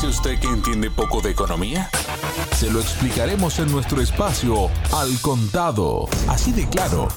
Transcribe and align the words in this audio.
dice 0.00 0.18
usted 0.18 0.40
que 0.40 0.48
entiende 0.48 0.90
poco 0.90 1.20
de 1.20 1.30
economía? 1.30 1.90
Se 2.52 2.70
lo 2.70 2.80
explicaremos 2.80 3.58
en 3.58 3.70
nuestro 3.70 4.00
espacio 4.00 4.70
Al 4.94 5.20
Contado. 5.20 6.08
Así 6.26 6.52
de 6.52 6.66
claro, 6.70 7.08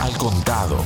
Al 0.00 0.16
Contado. 0.18 0.84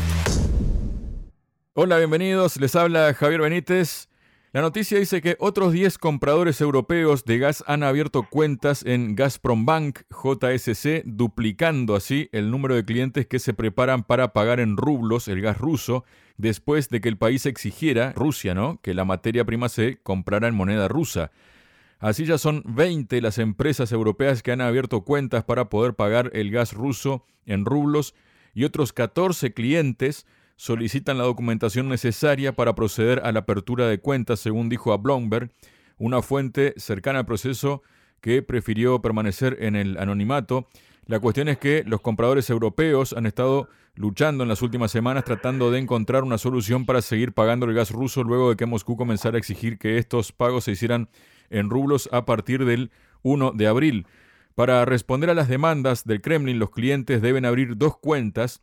Hola, 1.75 1.99
bienvenidos. 1.99 2.57
Les 2.57 2.75
habla 2.75 3.13
Javier 3.13 3.43
Benítez. 3.43 4.09
La 4.53 4.63
noticia 4.63 4.99
dice 4.99 5.21
que 5.21 5.37
otros 5.41 5.75
10 5.75 5.99
compradores 5.99 6.59
europeos 6.63 7.27
de 7.27 7.39
gas 7.39 7.63
han 7.67 7.83
abierto 7.83 8.27
cuentas 8.31 8.83
en 8.87 9.15
Gazprom 9.15 9.67
Bank 9.67 10.01
JSC, 10.11 11.03
duplicando 11.05 11.97
así 11.97 12.31
el 12.33 12.51
número 12.51 12.77
de 12.77 12.85
clientes 12.87 13.27
que 13.27 13.39
se 13.39 13.53
preparan 13.53 14.05
para 14.05 14.33
pagar 14.33 14.59
en 14.59 14.79
rublos 14.79 15.29
el 15.29 15.43
gas 15.43 15.59
ruso, 15.59 16.05
después 16.37 16.89
de 16.89 17.01
que 17.01 17.09
el 17.09 17.19
país 17.19 17.47
exigiera, 17.47 18.13
Rusia, 18.13 18.55
¿no?, 18.55 18.81
que 18.83 18.95
la 18.95 19.05
materia 19.05 19.45
prima 19.45 19.69
se 19.69 19.99
comprara 20.03 20.49
en 20.49 20.55
moneda 20.55 20.89
rusa. 20.89 21.31
Así 21.99 22.25
ya 22.25 22.37
son 22.37 22.63
20 22.67 23.21
las 23.21 23.39
empresas 23.39 23.93
europeas 23.93 24.43
que 24.43 24.51
han 24.51 24.61
abierto 24.61 25.03
cuentas 25.03 25.45
para 25.45 25.69
poder 25.69 25.95
pagar 25.95 26.31
el 26.35 26.51
gas 26.51 26.73
ruso 26.73 27.25
en 27.47 27.65
rublos 27.65 28.15
y 28.55 28.65
otros 28.65 28.93
14 28.93 29.55
clientes 29.55 30.27
solicitan 30.57 31.19
la 31.19 31.25
documentación 31.25 31.89
necesaria 31.89 32.55
para 32.55 32.75
proceder 32.75 33.21
a 33.25 33.33
la 33.33 33.41
apertura 33.41 33.89
de 33.89 33.99
cuentas, 33.99 34.41
según 34.41 34.69
dijo 34.69 34.93
a 34.93 34.97
Bloomberg, 34.97 35.51
una 35.97 36.23
fuente 36.23 36.75
cercana 36.77 37.21
al 37.21 37.27
proceso 37.27 37.83
que 38.21 38.43
prefirió 38.43 39.01
permanecer 39.03 39.59
en 39.61 39.77
el 39.77 39.99
anonimato. 39.99 40.69
La 41.07 41.19
cuestión 41.19 41.49
es 41.49 41.59
que 41.59 41.83
los 41.85 42.01
compradores 42.01 42.49
europeos 42.49 43.13
han 43.13 43.27
estado 43.27 43.69
luchando 43.95 44.45
en 44.45 44.49
las 44.49 44.63
últimas 44.63 44.93
semanas 44.93 45.25
tratando 45.25 45.71
de 45.71 45.81
encontrar 45.81 46.23
una 46.23 46.39
solución 46.39 46.87
para 46.87 47.03
seguir 47.03 47.33
pagando 47.33 47.67
el 47.67 47.75
gas 47.75 47.91
ruso 47.91 48.23
luego 48.23 48.51
de 48.51 48.57
que 48.57 48.67
Moscú 48.67 48.97
comenzara 48.97 49.37
a 49.37 49.39
exigir 49.39 49.79
que 49.79 49.99
estos 49.99 50.33
pagos 50.33 50.65
se 50.65 50.73
hicieran 50.73 51.09
en 51.51 51.71
rublos 51.71 52.09
a 52.13 52.25
partir 52.25 52.65
del 52.65 52.93
1 53.23 53.53
de 53.53 53.67
abril. 53.67 54.07
Para 54.55 54.85
responder 54.85 55.29
a 55.29 55.35
las 55.35 55.49
demandas 55.49 56.05
del 56.05 56.21
Kremlin, 56.21 56.59
los 56.59 56.71
clientes 56.71 57.21
deben 57.21 57.45
abrir 57.45 57.77
dos 57.77 57.99
cuentas 57.99 58.63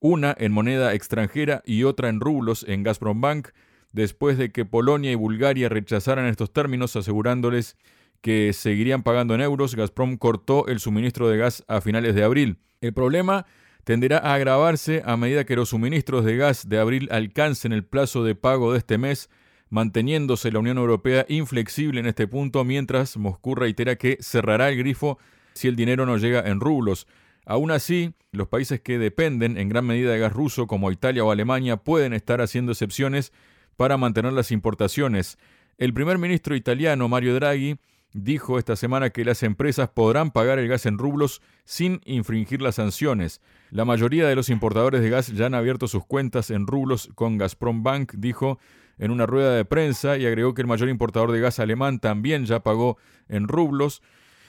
una 0.00 0.34
en 0.38 0.52
moneda 0.52 0.94
extranjera 0.94 1.62
y 1.64 1.84
otra 1.84 2.08
en 2.08 2.20
rublos 2.20 2.64
en 2.68 2.82
Gazprom 2.82 3.20
Bank, 3.20 3.48
después 3.92 4.38
de 4.38 4.52
que 4.52 4.64
Polonia 4.64 5.12
y 5.12 5.16
Bulgaria 5.16 5.68
rechazaran 5.68 6.26
estos 6.26 6.52
términos 6.52 6.96
asegurándoles 6.96 7.76
que 8.20 8.52
seguirían 8.52 9.02
pagando 9.02 9.34
en 9.34 9.40
euros, 9.40 9.74
Gazprom 9.74 10.16
cortó 10.16 10.66
el 10.66 10.80
suministro 10.80 11.28
de 11.28 11.38
gas 11.38 11.64
a 11.68 11.80
finales 11.80 12.14
de 12.14 12.24
abril. 12.24 12.58
El 12.80 12.92
problema 12.92 13.46
tenderá 13.84 14.18
a 14.18 14.34
agravarse 14.34 15.02
a 15.04 15.16
medida 15.16 15.44
que 15.44 15.56
los 15.56 15.70
suministros 15.70 16.24
de 16.24 16.36
gas 16.36 16.68
de 16.68 16.78
abril 16.78 17.08
alcancen 17.10 17.72
el 17.72 17.84
plazo 17.84 18.24
de 18.24 18.34
pago 18.34 18.72
de 18.72 18.78
este 18.78 18.98
mes, 18.98 19.30
manteniéndose 19.70 20.52
la 20.52 20.58
Unión 20.58 20.78
Europea 20.78 21.26
inflexible 21.28 22.00
en 22.00 22.06
este 22.06 22.26
punto 22.26 22.64
mientras 22.64 23.16
Moscú 23.16 23.54
reitera 23.54 23.96
que 23.96 24.18
cerrará 24.20 24.68
el 24.68 24.78
grifo 24.78 25.18
si 25.54 25.68
el 25.68 25.76
dinero 25.76 26.06
no 26.06 26.16
llega 26.16 26.40
en 26.48 26.60
rublos. 26.60 27.06
Aún 27.46 27.70
así, 27.70 28.12
los 28.30 28.48
países 28.48 28.80
que 28.80 28.98
dependen 28.98 29.56
en 29.56 29.70
gran 29.70 29.86
medida 29.86 30.12
de 30.12 30.18
gas 30.18 30.32
ruso, 30.32 30.66
como 30.66 30.92
Italia 30.92 31.24
o 31.24 31.30
Alemania, 31.30 31.78
pueden 31.78 32.12
estar 32.12 32.42
haciendo 32.42 32.72
excepciones 32.72 33.32
para 33.76 33.96
mantener 33.96 34.34
las 34.34 34.52
importaciones. 34.52 35.38
El 35.78 35.94
primer 35.94 36.18
ministro 36.18 36.54
italiano, 36.56 37.08
Mario 37.08 37.34
Draghi, 37.34 37.78
dijo 38.12 38.58
esta 38.58 38.76
semana 38.76 39.10
que 39.10 39.24
las 39.24 39.42
empresas 39.42 39.88
podrán 39.88 40.30
pagar 40.30 40.58
el 40.58 40.68
gas 40.68 40.86
en 40.86 40.98
rublos 40.98 41.42
sin 41.64 42.00
infringir 42.04 42.62
las 42.62 42.76
sanciones. 42.76 43.40
La 43.70 43.84
mayoría 43.84 44.26
de 44.26 44.36
los 44.36 44.48
importadores 44.48 45.02
de 45.02 45.10
gas 45.10 45.28
ya 45.28 45.46
han 45.46 45.54
abierto 45.54 45.88
sus 45.88 46.04
cuentas 46.04 46.50
en 46.50 46.66
rublos 46.66 47.10
con 47.14 47.38
Gazprom 47.38 47.82
Bank, 47.82 48.14
dijo 48.16 48.58
en 48.98 49.10
una 49.10 49.26
rueda 49.26 49.54
de 49.54 49.64
prensa 49.64 50.16
y 50.16 50.26
agregó 50.26 50.54
que 50.54 50.62
el 50.62 50.68
mayor 50.68 50.88
importador 50.88 51.32
de 51.32 51.40
gas 51.40 51.58
alemán 51.58 52.00
también 52.00 52.46
ya 52.46 52.60
pagó 52.60 52.98
en 53.28 53.46
rublos. 53.46 54.02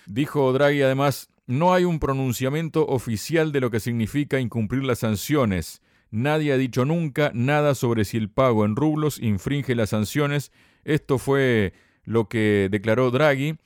Dijo 0.08 0.52
Draghi 0.54 0.82
además, 0.82 1.30
no 1.46 1.74
hay 1.74 1.84
un 1.84 2.00
pronunciamiento 2.00 2.86
oficial 2.88 3.52
de 3.52 3.60
lo 3.60 3.72
que 3.72 3.80
significa 3.80 4.40
incumplir 4.40 4.84
las 4.84 5.00
sanciones. 5.00 5.82
Nadie 6.12 6.54
ha 6.54 6.58
dicho 6.58 6.86
nunca 6.86 7.32
nada 7.34 7.76
sobre 7.76 8.06
si 8.06 8.18
el 8.18 8.30
pago 8.30 8.66
en 8.66 8.76
rublos 8.76 9.20
infringe 9.20 9.76
las 9.76 9.90
sanciones. 9.90 10.52
Esto 10.84 11.20
fue 11.20 11.74
lo 12.06 12.28
que 12.28 12.68
declaró 12.72 13.12
Draghi. 13.12 13.58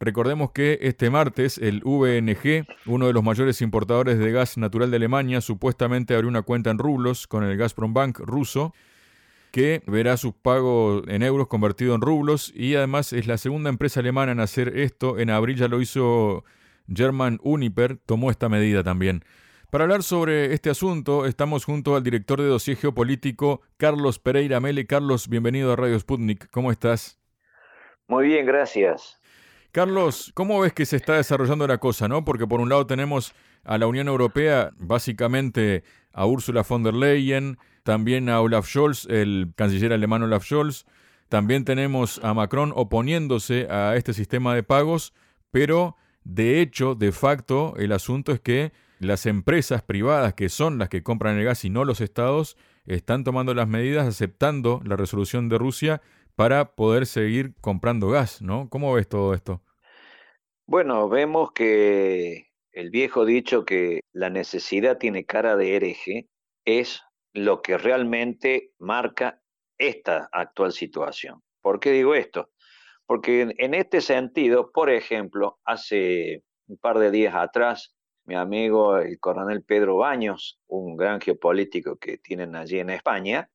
Recordemos 0.00 0.52
que 0.52 0.78
este 0.82 1.10
martes 1.10 1.58
el 1.58 1.82
VNG, 1.84 2.66
uno 2.86 3.08
de 3.08 3.12
los 3.12 3.24
mayores 3.24 3.60
importadores 3.62 4.18
de 4.18 4.30
gas 4.30 4.56
natural 4.56 4.90
de 4.90 4.96
Alemania, 4.96 5.40
supuestamente 5.40 6.14
abrió 6.14 6.28
una 6.28 6.42
cuenta 6.42 6.70
en 6.70 6.78
rublos 6.78 7.26
con 7.26 7.42
el 7.42 7.56
Gazprom 7.56 7.94
Bank 7.94 8.20
ruso, 8.20 8.72
que 9.50 9.82
verá 9.86 10.16
sus 10.16 10.34
pagos 10.34 11.02
en 11.08 11.22
euros 11.22 11.48
convertidos 11.48 11.96
en 11.96 12.00
rublos 12.02 12.52
y 12.54 12.76
además 12.76 13.12
es 13.12 13.26
la 13.26 13.38
segunda 13.38 13.70
empresa 13.70 14.00
alemana 14.00 14.32
en 14.32 14.40
hacer 14.40 14.78
esto. 14.78 15.18
En 15.18 15.30
abril 15.30 15.56
ya 15.56 15.66
lo 15.66 15.80
hizo 15.80 16.44
German 16.92 17.38
Uniper 17.42 17.96
tomó 17.96 18.30
esta 18.30 18.48
medida 18.48 18.82
también. 18.82 19.24
Para 19.70 19.84
hablar 19.84 20.02
sobre 20.02 20.54
este 20.54 20.70
asunto, 20.70 21.26
estamos 21.26 21.64
junto 21.64 21.94
al 21.94 22.02
director 22.02 22.40
de 22.40 22.48
dossier 22.48 22.76
geopolítico, 22.76 23.60
Carlos 23.76 24.18
Pereira 24.18 24.60
Mele. 24.60 24.86
Carlos, 24.86 25.28
bienvenido 25.28 25.72
a 25.72 25.76
Radio 25.76 25.98
Sputnik. 25.98 26.48
¿Cómo 26.50 26.72
estás? 26.72 27.18
Muy 28.08 28.26
bien, 28.26 28.46
gracias. 28.46 29.20
Carlos, 29.70 30.32
¿cómo 30.34 30.58
ves 30.60 30.72
que 30.72 30.86
se 30.86 30.96
está 30.96 31.16
desarrollando 31.16 31.66
la 31.66 31.76
cosa, 31.76 32.08
no? 32.08 32.24
Porque 32.24 32.46
por 32.46 32.60
un 32.60 32.70
lado 32.70 32.86
tenemos 32.86 33.34
a 33.64 33.76
la 33.76 33.86
Unión 33.86 34.08
Europea, 34.08 34.70
básicamente 34.78 35.84
a 36.12 36.26
Ursula 36.26 36.64
von 36.66 36.82
der 36.82 36.94
Leyen, 36.94 37.58
también 37.82 38.30
a 38.30 38.40
Olaf 38.40 38.66
Scholz, 38.66 39.04
el 39.10 39.52
canciller 39.56 39.92
alemán 39.92 40.22
Olaf 40.22 40.44
Scholz, 40.44 40.86
también 41.28 41.66
tenemos 41.66 42.18
a 42.24 42.32
Macron 42.32 42.72
oponiéndose 42.74 43.68
a 43.70 43.94
este 43.94 44.14
sistema 44.14 44.54
de 44.54 44.62
pagos, 44.62 45.12
pero 45.50 45.96
de 46.24 46.62
hecho, 46.62 46.94
de 46.94 47.12
facto, 47.12 47.74
el 47.76 47.92
asunto 47.92 48.32
es 48.32 48.40
que 48.40 48.72
las 49.00 49.26
empresas 49.26 49.82
privadas, 49.82 50.32
que 50.32 50.48
son 50.48 50.78
las 50.78 50.88
que 50.88 51.02
compran 51.02 51.36
el 51.36 51.44
gas 51.44 51.64
y 51.66 51.70
no 51.70 51.84
los 51.84 52.00
estados, 52.00 52.56
están 52.86 53.22
tomando 53.22 53.52
las 53.52 53.68
medidas 53.68 54.06
aceptando 54.06 54.80
la 54.84 54.96
resolución 54.96 55.50
de 55.50 55.58
Rusia 55.58 56.00
para 56.38 56.76
poder 56.76 57.06
seguir 57.06 57.56
comprando 57.60 58.10
gas, 58.10 58.40
¿no? 58.40 58.68
¿Cómo 58.70 58.94
ves 58.94 59.08
todo 59.08 59.34
esto? 59.34 59.60
Bueno, 60.68 61.08
vemos 61.08 61.50
que 61.50 62.52
el 62.70 62.90
viejo 62.90 63.24
dicho 63.24 63.64
que 63.64 64.02
la 64.12 64.30
necesidad 64.30 64.98
tiene 64.98 65.24
cara 65.24 65.56
de 65.56 65.74
hereje 65.74 66.28
es 66.64 67.02
lo 67.32 67.60
que 67.60 67.76
realmente 67.76 68.70
marca 68.78 69.42
esta 69.78 70.28
actual 70.30 70.70
situación. 70.70 71.42
¿Por 71.60 71.80
qué 71.80 71.90
digo 71.90 72.14
esto? 72.14 72.50
Porque 73.04 73.52
en 73.58 73.74
este 73.74 74.00
sentido, 74.00 74.70
por 74.70 74.90
ejemplo, 74.90 75.58
hace 75.64 76.44
un 76.68 76.78
par 76.78 77.00
de 77.00 77.10
días 77.10 77.34
atrás, 77.34 77.96
mi 78.26 78.36
amigo 78.36 78.96
el 78.98 79.18
coronel 79.18 79.64
Pedro 79.64 79.96
Baños, 79.96 80.60
un 80.68 80.96
gran 80.96 81.20
geopolítico 81.20 81.96
que 81.96 82.18
tienen 82.18 82.54
allí 82.54 82.78
en 82.78 82.90
España, 82.90 83.50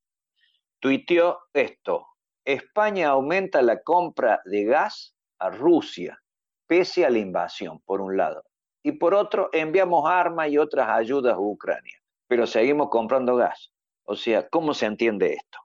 tuiteó 0.81 1.39
esto, 1.53 2.07
España 2.45 3.09
aumenta 3.09 3.61
la 3.61 3.81
compra 3.81 4.41
de 4.45 4.65
gas 4.65 5.15
a 5.39 5.49
Rusia, 5.49 6.21
pese 6.67 7.05
a 7.05 7.09
la 7.09 7.19
invasión, 7.19 7.79
por 7.85 8.01
un 8.01 8.17
lado. 8.17 8.43
Y 8.83 8.93
por 8.93 9.13
otro, 9.13 9.49
enviamos 9.53 10.09
armas 10.09 10.49
y 10.49 10.57
otras 10.57 10.89
ayudas 10.89 11.35
a 11.35 11.39
Ucrania, 11.39 11.97
pero 12.27 12.45
seguimos 12.45 12.89
comprando 12.89 13.35
gas. 13.35 13.71
O 14.03 14.15
sea, 14.15 14.47
¿cómo 14.49 14.73
se 14.73 14.85
entiende 14.85 15.33
esto? 15.33 15.59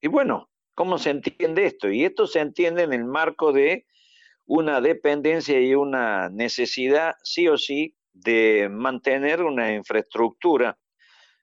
Y 0.00 0.08
bueno, 0.08 0.50
¿Cómo 0.80 0.96
se 0.96 1.10
entiende 1.10 1.66
esto? 1.66 1.90
Y 1.90 2.06
esto 2.06 2.26
se 2.26 2.40
entiende 2.40 2.84
en 2.84 2.94
el 2.94 3.04
marco 3.04 3.52
de 3.52 3.84
una 4.46 4.80
dependencia 4.80 5.60
y 5.60 5.74
una 5.74 6.30
necesidad, 6.30 7.16
sí 7.22 7.48
o 7.48 7.58
sí, 7.58 7.94
de 8.14 8.70
mantener 8.70 9.42
una 9.42 9.74
infraestructura 9.74 10.78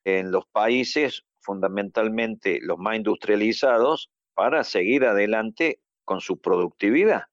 en 0.03 0.31
los 0.31 0.47
países, 0.47 1.23
fundamentalmente 1.39 2.57
los 2.63 2.79
más 2.79 2.95
industrializados, 2.95 4.09
para 4.37 4.63
seguir 4.63 5.03
adelante 5.03 5.79
con 6.05 6.21
su 6.21 6.39
productividad. 6.39 7.23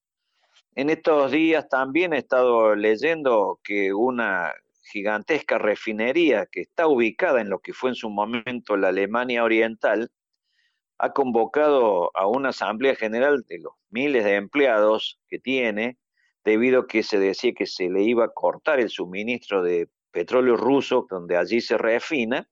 En 0.75 0.89
estos 0.89 1.31
días 1.33 1.69
también 1.69 2.15
he 2.15 2.19
estado 2.19 2.75
leyendo 2.75 3.61
que 3.63 3.93
una 3.93 4.55
gigantesca 4.91 5.59
refinería 5.59 6.47
que 6.47 6.63
está 6.63 6.87
ubicada 6.87 7.43
en 7.43 7.51
lo 7.51 7.59
que 7.59 7.75
fue 7.75 7.91
en 7.91 7.95
su 7.95 8.09
momento 8.09 8.79
la 8.79 8.89
Alemania 8.89 9.45
Oriental, 9.45 10.11
ha 10.97 11.13
convocado 11.13 12.11
a 12.15 12.27
una 12.27 12.49
asamblea 12.49 12.95
general 12.97 13.45
de 13.49 13.59
los 13.59 13.75
miles 13.91 14.25
de 14.25 14.37
empleados 14.37 15.21
que 15.29 15.39
tiene, 15.39 15.99
debido 16.43 16.81
a 16.81 16.87
que 16.87 17.03
se 17.03 17.19
decía 17.19 17.53
que 17.53 17.67
se 17.67 17.91
le 17.91 18.03
iba 18.03 18.25
a 18.25 18.33
cortar 18.33 18.81
el 18.81 18.89
suministro 18.89 19.63
de 19.63 19.91
petróleo 20.11 20.57
ruso, 20.57 21.07
donde 21.11 21.37
allí 21.37 21.61
se 21.61 21.77
refina, 21.77 22.49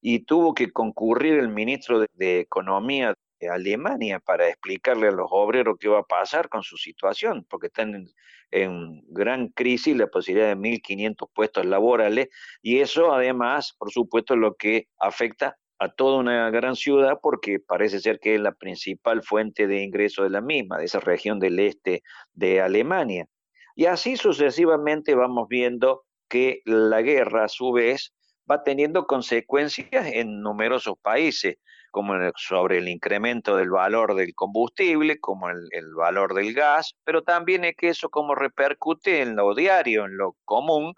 y 0.00 0.20
tuvo 0.20 0.54
que 0.54 0.70
concurrir 0.70 1.34
el 1.34 1.48
ministro 1.48 2.04
de, 2.14 2.40
Economía 2.40 3.08
de 3.08 3.14
Alemania 3.48 4.20
para 4.20 4.48
explicarle 4.48 5.08
a 5.08 5.12
los 5.12 5.28
obreros 5.30 5.76
qué 5.78 5.88
va 5.88 6.00
a 6.00 6.04
pasar 6.04 6.48
con 6.48 6.62
su 6.62 6.76
situación, 6.76 7.46
porque 7.48 7.68
están 7.68 7.94
en, 7.94 8.08
en 8.50 9.02
gran 9.08 9.48
crisis 9.48 9.96
la 9.96 10.06
posibilidad 10.06 10.48
de 10.48 10.56
1.500 10.56 11.28
puestos 11.34 11.64
laborales, 11.66 12.28
y 12.60 12.80
eso 12.80 13.12
además, 13.12 13.74
por 13.78 13.90
supuesto, 13.90 14.36
lo 14.36 14.54
que 14.54 14.88
afecta 14.98 15.56
a 15.82 15.88
toda 15.88 16.18
una 16.18 16.48
gran 16.50 16.76
ciudad 16.76 17.18
porque 17.20 17.58
parece 17.58 17.98
ser 17.98 18.20
que 18.20 18.36
es 18.36 18.40
la 18.40 18.52
principal 18.52 19.22
fuente 19.24 19.66
de 19.66 19.82
ingreso 19.82 20.22
de 20.22 20.30
la 20.30 20.40
misma, 20.40 20.78
de 20.78 20.84
esa 20.84 21.00
región 21.00 21.40
del 21.40 21.58
este 21.58 22.04
de 22.34 22.60
Alemania. 22.60 23.26
Y 23.74 23.86
así 23.86 24.16
sucesivamente 24.16 25.16
vamos 25.16 25.48
viendo 25.48 26.04
que 26.28 26.60
la 26.66 27.02
guerra 27.02 27.44
a 27.44 27.48
su 27.48 27.72
vez 27.72 28.14
va 28.48 28.62
teniendo 28.62 29.06
consecuencias 29.06 30.06
en 30.12 30.40
numerosos 30.40 30.94
países, 31.02 31.56
como 31.92 32.14
sobre 32.36 32.78
el 32.78 32.88
incremento 32.88 33.54
del 33.56 33.70
valor 33.70 34.16
del 34.16 34.34
combustible, 34.34 35.20
como 35.20 35.50
el, 35.50 35.94
valor 35.94 36.34
del 36.34 36.54
gas, 36.54 36.96
pero 37.04 37.22
también 37.22 37.64
es 37.64 37.76
que 37.76 37.90
eso 37.90 38.08
como 38.08 38.34
repercute 38.34 39.20
en 39.20 39.36
lo 39.36 39.54
diario, 39.54 40.06
en 40.06 40.16
lo 40.16 40.34
común, 40.44 40.94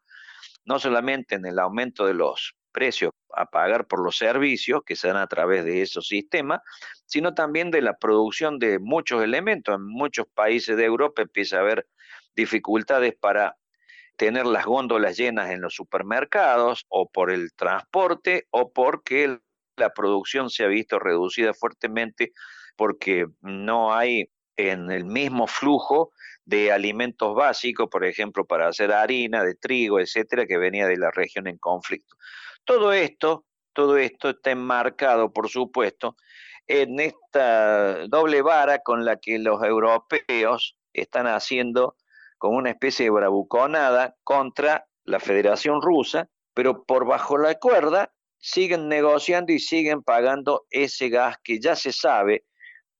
no 0.64 0.78
solamente 0.78 1.34
en 1.34 1.44
el 1.44 1.58
aumento 1.58 2.06
de 2.06 2.14
los 2.14 2.54
precios 2.72 3.12
a 3.34 3.46
pagar 3.46 3.86
por 3.86 4.02
los 4.02 4.16
servicios 4.16 4.82
que 4.86 4.96
se 4.96 5.08
dan 5.08 5.16
a 5.16 5.26
través 5.26 5.64
de 5.64 5.82
esos 5.82 6.06
sistemas, 6.06 6.60
sino 7.06 7.34
también 7.34 7.70
de 7.70 7.82
la 7.82 7.98
producción 7.98 8.58
de 8.58 8.78
muchos 8.78 9.22
elementos. 9.22 9.74
En 9.74 9.84
muchos 9.84 10.26
países 10.32 10.76
de 10.76 10.84
Europa 10.84 11.22
empieza 11.22 11.56
a 11.56 11.60
haber 11.60 11.86
dificultades 12.36 13.14
para 13.14 13.56
tener 14.16 14.46
las 14.46 14.64
góndolas 14.64 15.16
llenas 15.16 15.50
en 15.50 15.60
los 15.60 15.74
supermercados 15.74 16.86
o 16.88 17.08
por 17.10 17.32
el 17.32 17.52
transporte 17.54 18.46
o 18.50 18.72
porque 18.72 19.40
la 19.76 19.90
producción 19.90 20.50
se 20.50 20.64
ha 20.64 20.68
visto 20.68 20.98
reducida 20.98 21.54
fuertemente 21.54 22.32
porque 22.76 23.26
no 23.40 23.94
hay 23.94 24.30
en 24.56 24.90
el 24.90 25.04
mismo 25.04 25.46
flujo 25.46 26.12
de 26.44 26.72
alimentos 26.72 27.34
básicos, 27.34 27.88
por 27.90 28.04
ejemplo, 28.04 28.44
para 28.44 28.68
hacer 28.68 28.92
harina, 28.92 29.42
de 29.42 29.54
trigo, 29.54 29.98
etcétera, 29.98 30.46
que 30.46 30.58
venía 30.58 30.86
de 30.86 30.96
la 30.96 31.10
región 31.10 31.46
en 31.46 31.58
conflicto. 31.58 32.16
Todo 32.64 32.92
esto, 32.92 33.44
todo 33.72 33.96
esto 33.96 34.30
está 34.30 34.50
enmarcado, 34.50 35.32
por 35.32 35.48
supuesto, 35.48 36.16
en 36.66 37.00
esta 37.00 38.06
doble 38.06 38.42
vara 38.42 38.78
con 38.78 39.04
la 39.04 39.16
que 39.16 39.38
los 39.38 39.62
europeos 39.62 40.76
están 40.92 41.26
haciendo 41.26 41.96
como 42.38 42.56
una 42.56 42.70
especie 42.70 43.06
de 43.06 43.10
bravuconada 43.10 44.16
contra 44.22 44.86
la 45.04 45.20
Federación 45.20 45.82
Rusa, 45.82 46.28
pero 46.54 46.84
por 46.84 47.06
bajo 47.06 47.36
la 47.36 47.54
cuerda 47.56 48.13
siguen 48.44 48.88
negociando 48.88 49.54
y 49.54 49.58
siguen 49.58 50.02
pagando 50.02 50.66
ese 50.68 51.08
gas 51.08 51.38
que 51.42 51.58
ya 51.58 51.74
se 51.74 51.92
sabe 51.92 52.44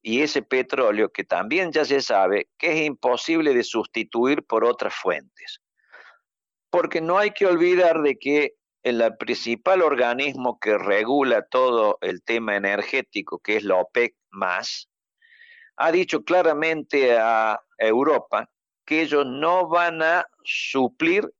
y 0.01 0.23
ese 0.23 0.41
petróleo 0.41 1.11
que 1.11 1.23
también 1.23 1.71
ya 1.71 1.85
se 1.85 2.01
sabe 2.01 2.49
que 2.57 2.73
es 2.73 2.87
imposible 2.87 3.53
de 3.53 3.63
sustituir 3.63 4.43
por 4.45 4.65
otras 4.65 4.95
fuentes. 4.95 5.61
Porque 6.71 7.03
no 7.03 7.19
hay 7.19 7.33
que 7.33 7.45
olvidar 7.45 8.01
de 8.01 8.17
que 8.17 8.55
el 8.83 9.03
principal 9.19 9.83
organismo 9.83 10.59
que 10.59 10.79
regula 10.79 11.47
todo 11.47 11.99
el 12.01 12.23
tema 12.23 12.57
energético, 12.57 13.39
que 13.39 13.57
es 13.57 13.65
la 13.65 13.77
OPEC 13.77 14.15
más, 14.31 14.89
ha 15.77 15.93
dicho 15.93 16.25
claramente 16.25 17.19
a 17.19 17.61
Europa 17.77 18.49
que 18.87 19.03
ellos 19.03 19.27
no 19.27 19.69
van 19.69 20.03
a 20.03 20.27
suplir 20.43 21.31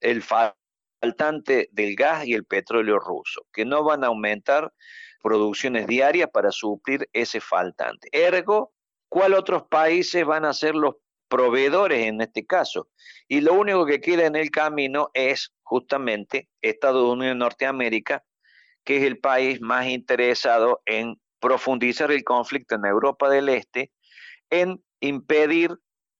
el 0.00 0.20
faltante 1.02 1.68
del 1.72 1.96
gas 1.96 2.24
y 2.26 2.34
el 2.34 2.44
petróleo 2.44 3.00
ruso, 3.00 3.44
que 3.52 3.64
no 3.64 3.82
van 3.82 4.04
a 4.04 4.06
aumentar 4.06 4.72
producciones 5.20 5.88
diarias 5.88 6.30
para 6.32 6.52
suplir 6.52 7.08
ese 7.12 7.40
faltante. 7.40 8.08
Ergo, 8.12 8.72
¿cuál 9.08 9.34
otros 9.34 9.64
países 9.68 10.24
van 10.24 10.44
a 10.44 10.52
ser 10.52 10.76
los 10.76 10.94
proveedores 11.28 12.06
en 12.06 12.20
este 12.20 12.46
caso? 12.46 12.88
Y 13.26 13.40
lo 13.40 13.54
único 13.54 13.84
que 13.84 14.00
queda 14.00 14.26
en 14.26 14.36
el 14.36 14.50
camino 14.50 15.10
es 15.12 15.52
justamente 15.64 16.48
Estados 16.60 17.04
Unidos 17.04 17.34
y 17.34 17.38
Norteamérica, 17.38 18.24
que 18.84 18.98
es 18.98 19.02
el 19.02 19.18
país 19.18 19.60
más 19.60 19.86
interesado 19.86 20.82
en 20.86 21.20
profundizar 21.40 22.12
el 22.12 22.22
conflicto 22.22 22.76
en 22.76 22.84
Europa 22.84 23.28
del 23.28 23.48
Este, 23.48 23.90
en 24.50 24.82
impedir 25.00 25.76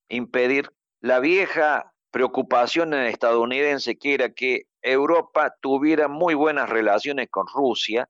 impedir 0.09 0.69
la 1.01 1.21
vieja 1.21 1.93
preocupación 2.11 2.93
en 2.93 3.07
estadounidense 3.07 3.97
que 3.97 4.15
era 4.15 4.31
que 4.33 4.67
Europa 4.83 5.55
tuviera 5.61 6.09
muy 6.09 6.35
buenas 6.35 6.69
relaciones 6.69 7.29
con 7.31 7.47
Rusia, 7.47 8.09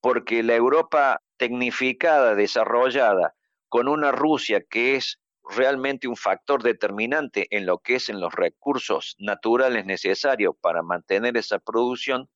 porque 0.00 0.42
la 0.42 0.54
Europa 0.54 1.20
tecnificada, 1.36 2.34
desarrollada, 2.34 3.34
con 3.68 3.88
una 3.88 4.12
Rusia 4.12 4.62
que 4.68 4.96
es 4.96 5.18
realmente 5.48 6.08
un 6.08 6.16
factor 6.16 6.62
determinante 6.62 7.46
en 7.50 7.66
lo 7.66 7.78
que 7.78 7.96
es 7.96 8.08
en 8.08 8.20
los 8.20 8.34
recursos 8.34 9.16
naturales 9.18 9.84
necesarios 9.86 10.54
para 10.60 10.82
mantener 10.82 11.36
esa 11.36 11.58
producción, 11.58 12.28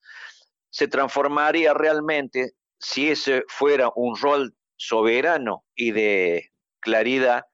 se 0.70 0.88
transformaría 0.88 1.74
realmente, 1.74 2.52
si 2.78 3.10
ese 3.10 3.44
fuera 3.48 3.90
un 3.94 4.16
rol 4.16 4.54
soberano 4.76 5.64
y 5.74 5.92
de 5.92 6.50
claridad, 6.80 7.44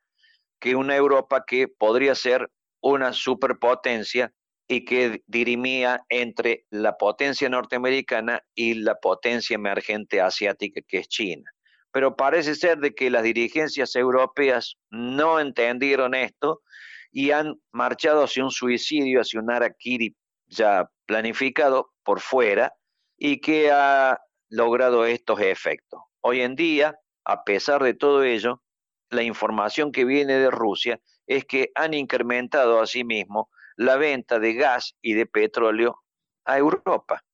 que 0.58 0.76
una 0.76 0.96
Europa 0.96 1.44
que 1.46 1.68
podría 1.68 2.14
ser 2.14 2.50
una 2.80 3.12
superpotencia 3.12 4.32
y 4.72 4.84
que 4.86 5.22
dirimía 5.26 6.04
entre 6.08 6.64
la 6.70 6.96
potencia 6.96 7.48
norteamericana 7.48 8.42
y 8.54 8.74
la 8.74 8.94
potencia 8.94 9.54
emergente 9.54 10.20
asiática 10.20 10.80
que 10.86 10.98
es 10.98 11.08
China. 11.08 11.50
Pero 11.90 12.16
parece 12.16 12.54
ser 12.54 12.78
de 12.78 12.94
que 12.94 13.10
las 13.10 13.22
dirigencias 13.22 13.94
europeas 13.96 14.76
no 14.90 15.38
entendieron 15.40 16.14
esto 16.14 16.62
y 17.10 17.32
han 17.32 17.60
marchado 17.70 18.24
hacia 18.24 18.44
un 18.44 18.50
suicidio, 18.50 19.20
hacia 19.20 19.40
un 19.40 19.50
Arakiri 19.50 20.16
ya 20.46 20.88
planificado 21.04 21.92
por 22.02 22.20
fuera 22.20 22.72
y 23.18 23.42
que 23.42 23.70
ha 23.70 24.18
logrado 24.48 25.04
estos 25.04 25.40
efectos. 25.40 26.00
Hoy 26.22 26.40
en 26.40 26.56
día, 26.56 26.94
a 27.26 27.44
pesar 27.44 27.82
de 27.82 27.92
todo 27.92 28.24
ello, 28.24 28.62
la 29.10 29.22
información 29.22 29.92
que 29.92 30.06
viene 30.06 30.38
de 30.38 30.50
Rusia 30.50 30.98
es 31.26 31.44
que 31.44 31.70
han 31.74 31.92
incrementado 31.92 32.80
asimismo 32.80 33.50
la 33.76 33.96
venta 33.96 34.38
de 34.38 34.54
gas 34.54 34.94
y 35.00 35.14
de 35.14 35.26
petróleo 35.26 36.02
a 36.44 36.58
Europa. 36.58 37.24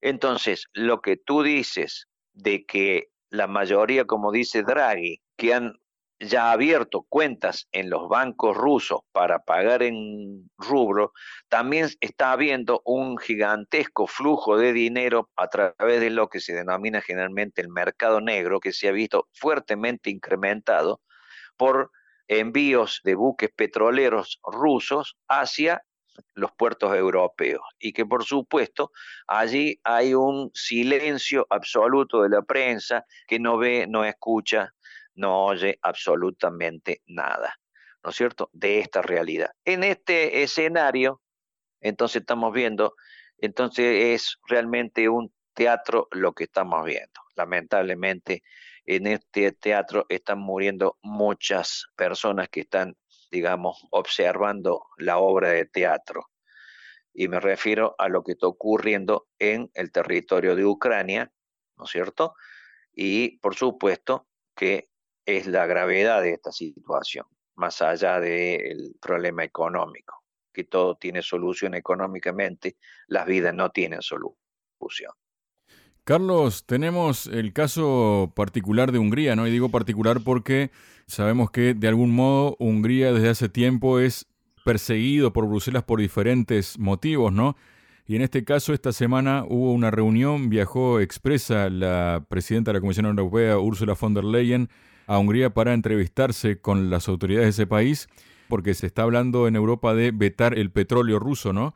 Entonces, 0.00 0.66
lo 0.72 1.00
que 1.00 1.16
tú 1.16 1.42
dices 1.42 2.06
de 2.32 2.64
que 2.64 3.08
la 3.30 3.46
mayoría, 3.46 4.04
como 4.04 4.32
dice 4.32 4.62
Draghi, 4.62 5.20
que 5.36 5.54
han 5.54 5.74
ya 6.20 6.50
abierto 6.50 7.06
cuentas 7.08 7.68
en 7.70 7.90
los 7.90 8.08
bancos 8.08 8.56
rusos 8.56 9.00
para 9.12 9.40
pagar 9.40 9.82
en 9.82 10.50
rubro, 10.56 11.12
también 11.48 11.88
está 12.00 12.32
habiendo 12.32 12.82
un 12.84 13.18
gigantesco 13.18 14.06
flujo 14.06 14.56
de 14.56 14.72
dinero 14.72 15.30
a 15.36 15.48
través 15.48 16.00
de 16.00 16.10
lo 16.10 16.28
que 16.28 16.40
se 16.40 16.54
denomina 16.54 17.00
generalmente 17.00 17.60
el 17.60 17.68
mercado 17.68 18.20
negro, 18.20 18.58
que 18.58 18.72
se 18.72 18.88
ha 18.88 18.92
visto 18.92 19.28
fuertemente 19.32 20.10
incrementado 20.10 21.00
por 21.56 21.92
envíos 22.28 23.00
de 23.04 23.14
buques 23.14 23.50
petroleros 23.54 24.40
rusos 24.44 25.16
hacia 25.28 25.82
los 26.34 26.52
puertos 26.52 26.94
europeos 26.94 27.62
y 27.78 27.92
que 27.92 28.04
por 28.04 28.24
supuesto 28.24 28.90
allí 29.26 29.80
hay 29.84 30.14
un 30.14 30.50
silencio 30.52 31.46
absoluto 31.48 32.22
de 32.22 32.28
la 32.28 32.42
prensa 32.42 33.04
que 33.26 33.38
no 33.38 33.56
ve, 33.56 33.86
no 33.88 34.04
escucha 34.04 34.74
no 35.18 35.44
oye 35.46 35.78
absolutamente 35.82 37.02
nada, 37.06 37.58
¿no 38.02 38.10
es 38.10 38.16
cierto?, 38.16 38.48
de 38.52 38.78
esta 38.78 39.02
realidad. 39.02 39.50
En 39.64 39.82
este 39.82 40.42
escenario, 40.42 41.20
entonces 41.80 42.20
estamos 42.20 42.52
viendo, 42.52 42.94
entonces 43.38 44.14
es 44.14 44.38
realmente 44.46 45.08
un 45.08 45.32
teatro 45.54 46.06
lo 46.12 46.32
que 46.32 46.44
estamos 46.44 46.84
viendo. 46.84 47.20
Lamentablemente, 47.34 48.42
en 48.88 49.06
este 49.06 49.52
teatro 49.52 50.06
están 50.08 50.38
muriendo 50.38 50.96
muchas 51.02 51.84
personas 51.94 52.48
que 52.48 52.60
están, 52.60 52.96
digamos, 53.30 53.86
observando 53.90 54.86
la 54.96 55.18
obra 55.18 55.50
de 55.50 55.66
teatro. 55.66 56.30
Y 57.12 57.28
me 57.28 57.38
refiero 57.38 57.94
a 57.98 58.08
lo 58.08 58.24
que 58.24 58.32
está 58.32 58.46
ocurriendo 58.46 59.28
en 59.38 59.70
el 59.74 59.92
territorio 59.92 60.56
de 60.56 60.64
Ucrania, 60.64 61.30
¿no 61.76 61.84
es 61.84 61.90
cierto? 61.90 62.34
Y 62.90 63.36
por 63.40 63.56
supuesto 63.56 64.26
que 64.56 64.88
es 65.26 65.46
la 65.46 65.66
gravedad 65.66 66.22
de 66.22 66.32
esta 66.32 66.50
situación, 66.50 67.26
más 67.56 67.82
allá 67.82 68.20
del 68.20 68.96
problema 69.02 69.44
económico, 69.44 70.24
que 70.50 70.64
todo 70.64 70.96
tiene 70.96 71.20
solución 71.20 71.74
económicamente, 71.74 72.78
las 73.06 73.26
vidas 73.26 73.52
no 73.52 73.68
tienen 73.70 74.00
solución. 74.00 75.12
Carlos, 76.08 76.64
tenemos 76.64 77.26
el 77.26 77.52
caso 77.52 78.32
particular 78.34 78.92
de 78.92 78.98
Hungría, 78.98 79.36
¿no? 79.36 79.46
Y 79.46 79.50
digo 79.50 79.68
particular 79.68 80.22
porque 80.24 80.70
sabemos 81.06 81.50
que 81.50 81.74
de 81.74 81.86
algún 81.86 82.12
modo 82.12 82.56
Hungría 82.58 83.12
desde 83.12 83.28
hace 83.28 83.50
tiempo 83.50 83.98
es 83.98 84.24
perseguido 84.64 85.34
por 85.34 85.46
Bruselas 85.46 85.82
por 85.82 86.00
diferentes 86.00 86.78
motivos, 86.78 87.30
¿no? 87.30 87.58
Y 88.06 88.16
en 88.16 88.22
este 88.22 88.42
caso, 88.42 88.72
esta 88.72 88.92
semana 88.92 89.44
hubo 89.46 89.70
una 89.74 89.90
reunión, 89.90 90.48
viajó 90.48 90.98
expresa 90.98 91.68
la 91.68 92.24
presidenta 92.26 92.70
de 92.70 92.78
la 92.78 92.80
Comisión 92.80 93.04
Europea, 93.04 93.58
Ursula 93.58 93.92
von 93.92 94.14
der 94.14 94.24
Leyen, 94.24 94.70
a 95.06 95.18
Hungría 95.18 95.52
para 95.52 95.74
entrevistarse 95.74 96.58
con 96.58 96.88
las 96.88 97.06
autoridades 97.06 97.44
de 97.44 97.50
ese 97.50 97.66
país, 97.66 98.08
porque 98.48 98.72
se 98.72 98.86
está 98.86 99.02
hablando 99.02 99.46
en 99.46 99.56
Europa 99.56 99.92
de 99.92 100.10
vetar 100.12 100.58
el 100.58 100.70
petróleo 100.70 101.18
ruso, 101.18 101.52
¿no? 101.52 101.74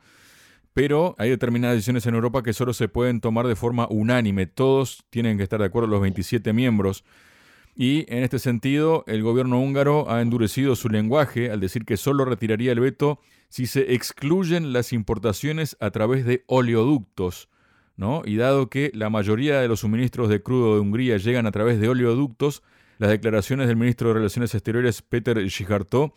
Pero 0.73 1.15
hay 1.17 1.29
determinadas 1.29 1.77
decisiones 1.77 2.05
en 2.05 2.15
Europa 2.15 2.43
que 2.43 2.53
solo 2.53 2.73
se 2.73 2.87
pueden 2.87 3.21
tomar 3.21 3.47
de 3.47 3.55
forma 3.55 3.87
unánime. 3.89 4.47
Todos 4.47 5.05
tienen 5.09 5.37
que 5.37 5.43
estar 5.43 5.59
de 5.59 5.67
acuerdo, 5.67 5.87
los 5.87 6.01
27 6.01 6.51
miembros. 6.53 7.03
Y 7.75 8.05
en 8.13 8.23
este 8.23 8.39
sentido, 8.39 9.03
el 9.07 9.23
gobierno 9.23 9.59
húngaro 9.59 10.09
ha 10.09 10.21
endurecido 10.21 10.75
su 10.75 10.89
lenguaje 10.89 11.51
al 11.51 11.59
decir 11.59 11.85
que 11.85 11.97
solo 11.97 12.25
retiraría 12.25 12.71
el 12.71 12.79
veto 12.79 13.19
si 13.49 13.67
se 13.67 13.93
excluyen 13.93 14.73
las 14.73 14.93
importaciones 14.93 15.77
a 15.79 15.91
través 15.91 16.25
de 16.25 16.43
oleoductos. 16.47 17.49
¿no? 17.95 18.23
Y 18.25 18.37
dado 18.37 18.69
que 18.69 18.91
la 18.95 19.09
mayoría 19.09 19.59
de 19.61 19.67
los 19.67 19.81
suministros 19.81 20.29
de 20.29 20.41
crudo 20.41 20.75
de 20.75 20.81
Hungría 20.81 21.17
llegan 21.17 21.45
a 21.45 21.51
través 21.51 21.79
de 21.79 21.89
oleoductos, 21.89 22.63
las 22.97 23.11
declaraciones 23.11 23.67
del 23.67 23.77
ministro 23.77 24.07
de 24.07 24.15
Relaciones 24.15 24.53
Exteriores, 24.55 25.01
Peter 25.01 25.37
Schijartó, 25.49 26.13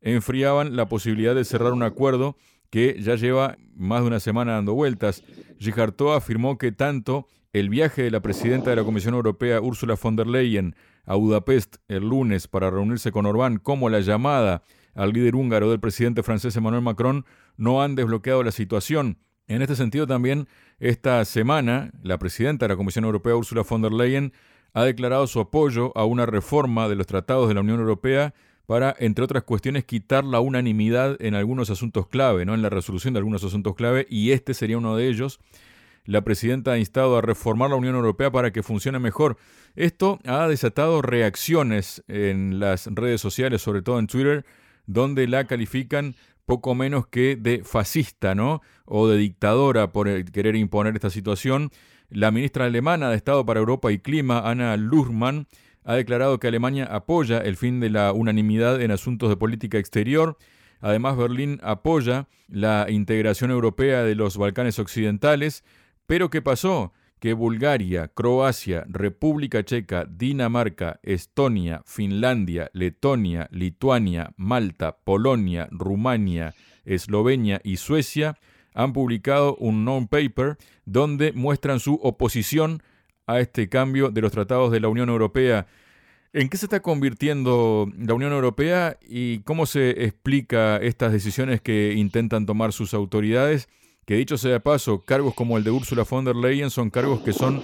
enfriaban 0.00 0.76
la 0.76 0.88
posibilidad 0.88 1.34
de 1.34 1.44
cerrar 1.44 1.72
un 1.72 1.82
acuerdo 1.82 2.36
que 2.70 3.00
ya 3.00 3.16
lleva 3.16 3.56
más 3.74 4.02
de 4.02 4.06
una 4.06 4.20
semana 4.20 4.52
dando 4.52 4.74
vueltas. 4.74 5.22
Gijartó 5.58 6.12
afirmó 6.12 6.58
que 6.58 6.72
tanto 6.72 7.26
el 7.52 7.68
viaje 7.68 8.02
de 8.02 8.10
la 8.10 8.20
presidenta 8.20 8.70
de 8.70 8.76
la 8.76 8.84
Comisión 8.84 9.14
Europea, 9.14 9.60
Ursula 9.60 9.96
von 10.00 10.16
der 10.16 10.26
Leyen, 10.26 10.76
a 11.04 11.16
Budapest 11.16 11.76
el 11.88 12.08
lunes 12.08 12.46
para 12.46 12.70
reunirse 12.70 13.10
con 13.10 13.26
Orbán, 13.26 13.58
como 13.58 13.88
la 13.88 14.00
llamada 14.00 14.62
al 14.94 15.12
líder 15.12 15.34
húngaro 15.34 15.70
del 15.70 15.80
presidente 15.80 16.22
francés 16.22 16.56
Emmanuel 16.56 16.82
Macron, 16.82 17.24
no 17.56 17.82
han 17.82 17.96
desbloqueado 17.96 18.42
la 18.44 18.52
situación. 18.52 19.18
En 19.48 19.62
este 19.62 19.74
sentido 19.74 20.06
también, 20.06 20.46
esta 20.78 21.24
semana, 21.24 21.90
la 22.02 22.18
presidenta 22.18 22.66
de 22.66 22.70
la 22.70 22.76
Comisión 22.76 23.04
Europea, 23.04 23.34
Ursula 23.34 23.64
von 23.68 23.82
der 23.82 23.92
Leyen, 23.92 24.32
ha 24.72 24.84
declarado 24.84 25.26
su 25.26 25.40
apoyo 25.40 25.92
a 25.96 26.04
una 26.04 26.26
reforma 26.26 26.88
de 26.88 26.94
los 26.94 27.06
tratados 27.06 27.48
de 27.48 27.54
la 27.54 27.60
Unión 27.60 27.80
Europea 27.80 28.34
para, 28.70 28.94
entre 29.00 29.24
otras 29.24 29.42
cuestiones, 29.42 29.84
quitar 29.84 30.22
la 30.22 30.38
unanimidad 30.38 31.20
en 31.20 31.34
algunos 31.34 31.70
asuntos 31.70 32.06
clave, 32.06 32.46
¿no? 32.46 32.54
en 32.54 32.62
la 32.62 32.68
resolución 32.68 33.12
de 33.12 33.18
algunos 33.18 33.42
asuntos 33.42 33.74
clave, 33.74 34.06
y 34.08 34.30
este 34.30 34.54
sería 34.54 34.78
uno 34.78 34.94
de 34.94 35.08
ellos. 35.08 35.40
La 36.04 36.22
presidenta 36.22 36.70
ha 36.70 36.78
instado 36.78 37.18
a 37.18 37.20
reformar 37.20 37.70
la 37.70 37.74
Unión 37.74 37.96
Europea 37.96 38.30
para 38.30 38.52
que 38.52 38.62
funcione 38.62 39.00
mejor. 39.00 39.38
Esto 39.74 40.20
ha 40.24 40.46
desatado 40.46 41.02
reacciones 41.02 42.04
en 42.06 42.60
las 42.60 42.86
redes 42.86 43.20
sociales, 43.20 43.60
sobre 43.60 43.82
todo 43.82 43.98
en 43.98 44.06
Twitter, 44.06 44.46
donde 44.86 45.26
la 45.26 45.48
califican 45.48 46.14
poco 46.46 46.76
menos 46.76 47.08
que 47.08 47.34
de 47.34 47.64
fascista, 47.64 48.36
¿no? 48.36 48.62
O 48.84 49.08
de 49.08 49.18
dictadora 49.18 49.90
por 49.90 50.06
querer 50.26 50.54
imponer 50.54 50.94
esta 50.94 51.10
situación. 51.10 51.72
La 52.08 52.30
ministra 52.30 52.66
alemana 52.66 53.10
de 53.10 53.16
Estado 53.16 53.44
para 53.44 53.58
Europa 53.58 53.90
y 53.90 53.98
Clima, 53.98 54.48
Anna 54.48 54.76
Luhrmann, 54.76 55.48
ha 55.84 55.94
declarado 55.94 56.38
que 56.38 56.48
Alemania 56.48 56.84
apoya 56.84 57.38
el 57.38 57.56
fin 57.56 57.80
de 57.80 57.90
la 57.90 58.12
unanimidad 58.12 58.80
en 58.80 58.90
asuntos 58.90 59.28
de 59.28 59.36
política 59.36 59.78
exterior. 59.78 60.36
Además, 60.80 61.16
Berlín 61.16 61.58
apoya 61.62 62.28
la 62.48 62.86
integración 62.88 63.50
europea 63.50 64.02
de 64.02 64.14
los 64.14 64.36
Balcanes 64.36 64.78
Occidentales. 64.78 65.64
Pero 66.06 66.30
¿qué 66.30 66.42
pasó? 66.42 66.92
Que 67.18 67.34
Bulgaria, 67.34 68.08
Croacia, 68.08 68.84
República 68.88 69.62
Checa, 69.62 70.06
Dinamarca, 70.06 71.00
Estonia, 71.02 71.82
Finlandia, 71.84 72.70
Letonia, 72.72 73.48
Lituania, 73.52 74.32
Malta, 74.36 74.96
Polonia, 75.04 75.68
Rumania, 75.70 76.54
Eslovenia 76.84 77.60
y 77.62 77.76
Suecia 77.76 78.36
han 78.74 78.92
publicado 78.92 79.56
un 79.56 79.84
non-paper 79.84 80.56
donde 80.84 81.32
muestran 81.32 81.80
su 81.80 81.94
oposición 82.02 82.82
a 83.30 83.40
este 83.40 83.68
cambio 83.68 84.10
de 84.10 84.20
los 84.20 84.32
tratados 84.32 84.72
de 84.72 84.80
la 84.80 84.88
Unión 84.88 85.08
Europea. 85.08 85.66
¿En 86.32 86.48
qué 86.48 86.56
se 86.56 86.66
está 86.66 86.80
convirtiendo 86.80 87.88
la 87.98 88.14
Unión 88.14 88.32
Europea 88.32 88.96
y 89.02 89.40
cómo 89.40 89.66
se 89.66 90.04
explica 90.04 90.76
estas 90.76 91.12
decisiones 91.12 91.60
que 91.60 91.94
intentan 91.94 92.46
tomar 92.46 92.72
sus 92.72 92.94
autoridades? 92.94 93.68
Que 94.06 94.14
dicho 94.14 94.38
sea 94.38 94.52
de 94.52 94.60
paso, 94.60 95.04
cargos 95.04 95.34
como 95.34 95.58
el 95.58 95.64
de 95.64 95.70
Ursula 95.70 96.04
von 96.08 96.24
der 96.24 96.36
Leyen 96.36 96.70
son 96.70 96.90
cargos 96.90 97.20
que 97.22 97.32
son 97.32 97.60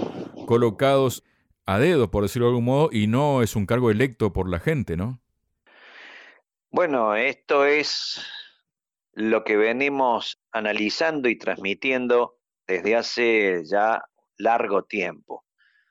colocados 0.46 1.22
a 1.64 1.78
dedo, 1.78 2.10
por 2.10 2.22
decirlo 2.22 2.46
de 2.46 2.50
algún 2.50 2.64
modo, 2.64 2.88
y 2.92 3.06
no 3.06 3.42
es 3.42 3.56
un 3.56 3.66
cargo 3.66 3.90
electo 3.90 4.32
por 4.32 4.48
la 4.48 4.60
gente, 4.60 4.96
¿no? 4.96 5.20
Bueno, 6.70 7.14
esto 7.14 7.64
es 7.64 8.20
lo 9.12 9.44
que 9.44 9.56
venimos 9.56 10.38
analizando 10.52 11.28
y 11.28 11.38
transmitiendo 11.38 12.36
desde 12.66 12.96
hace 12.96 13.62
ya 13.64 14.04
largo 14.36 14.82
tiempo 14.82 15.45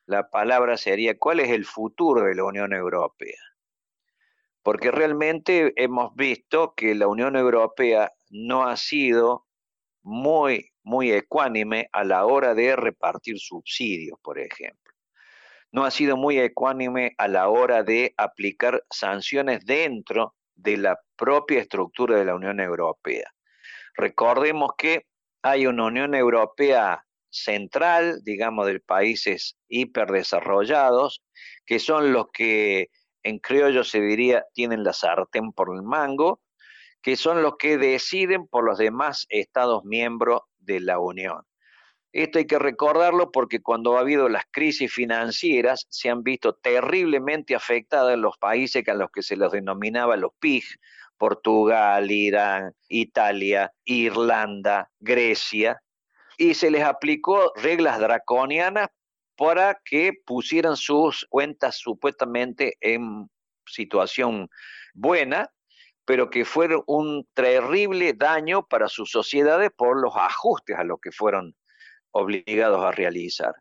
la 0.06 0.30
palabra 0.30 0.78
sería 0.78 1.18
cuál 1.18 1.40
es 1.40 1.50
el 1.50 1.66
futuro 1.66 2.24
de 2.24 2.36
la 2.36 2.44
Unión 2.44 2.74
Europea. 2.74 3.40
Porque 4.62 4.92
realmente 4.92 5.74
hemos 5.76 6.16
visto 6.16 6.74
que 6.76 6.96
la 6.96 7.08
Unión 7.08 7.36
Europea 7.36 8.12
no 8.30 8.68
ha 8.68 8.78
sido 8.78 9.46
muy, 10.02 10.72
muy 10.84 11.12
ecuánime 11.12 11.90
a 11.92 12.04
la 12.04 12.26
hora 12.26 12.54
de 12.54 12.76
repartir 12.76 13.40
subsidios, 13.40 14.20
por 14.22 14.40
ejemplo. 14.40 14.94
No 15.72 15.84
ha 15.84 15.92
sido 15.92 16.16
muy 16.16 16.40
ecuánime 16.40 17.14
a 17.18 17.28
la 17.28 17.50
hora 17.50 17.84
de 17.84 18.14
aplicar 18.18 18.84
sanciones 18.90 19.66
dentro 19.66 20.36
de 20.56 20.78
la 20.78 21.00
propia 21.16 21.60
estructura 21.60 22.18
de 22.18 22.26
la 22.26 22.36
Unión 22.36 22.60
Europea. 22.60 23.30
Recordemos 23.96 24.72
que 24.78 25.06
hay 25.42 25.68
una 25.68 25.86
Unión 25.86 26.16
Europea 26.16 27.05
central, 27.44 28.22
digamos, 28.24 28.68
de 28.68 28.80
países 28.80 29.58
hiperdesarrollados, 29.68 31.22
que 31.66 31.80
son 31.80 32.14
los 32.14 32.28
que 32.32 32.90
en 33.24 33.40
criollo 33.40 33.84
se 33.84 34.02
diría 34.02 34.46
tienen 34.54 34.84
la 34.84 34.94
sartén 34.94 35.52
por 35.52 35.76
el 35.76 35.84
mango, 35.84 36.42
que 37.02 37.16
son 37.16 37.42
los 37.42 37.56
que 37.58 37.78
deciden 37.78 38.48
por 38.48 38.64
los 38.64 38.78
demás 38.78 39.26
Estados 39.30 39.84
miembros 39.84 40.42
de 40.60 40.80
la 40.80 41.00
Unión. 41.00 41.42
Esto 42.14 42.40
hay 42.40 42.48
que 42.48 42.60
recordarlo 42.60 43.32
porque 43.32 43.62
cuando 43.62 43.98
ha 43.98 44.00
habido 44.00 44.30
las 44.30 44.46
crisis 44.50 44.94
financieras 44.94 45.86
se 45.90 46.10
han 46.10 46.24
visto 46.24 46.54
terriblemente 46.56 47.56
afectadas 47.56 48.18
los 48.18 48.38
países 48.38 48.88
a 48.88 48.94
los 48.94 49.12
que 49.12 49.22
se 49.22 49.36
los 49.36 49.52
denominaba 49.52 50.16
los 50.16 50.32
PIG, 50.40 50.64
Portugal, 51.18 52.10
Irán, 52.10 52.74
Italia, 52.88 53.74
Irlanda, 53.84 54.90
Grecia, 55.00 55.82
y 56.38 56.54
se 56.54 56.72
les 56.72 56.84
aplicó 56.84 57.52
reglas 57.56 58.00
draconianas 58.00 58.90
para 59.38 59.82
que 59.84 60.14
pusieran 60.26 60.78
sus 60.78 61.26
cuentas 61.30 61.78
supuestamente 61.78 62.78
en 62.82 63.30
situación 63.66 64.50
buena, 64.94 65.52
pero 66.06 66.30
que 66.30 66.46
fueron 66.46 66.84
un 66.88 67.28
terrible 67.34 68.14
daño 68.14 68.66
para 68.68 68.88
sus 68.88 69.12
sociedades 69.12 69.72
por 69.76 70.00
los 70.00 70.16
ajustes 70.16 70.78
a 70.78 70.84
los 70.84 71.00
que 71.02 71.12
fueron 71.12 71.56
obligados 72.12 72.84
a 72.84 72.92
realizar. 72.92 73.54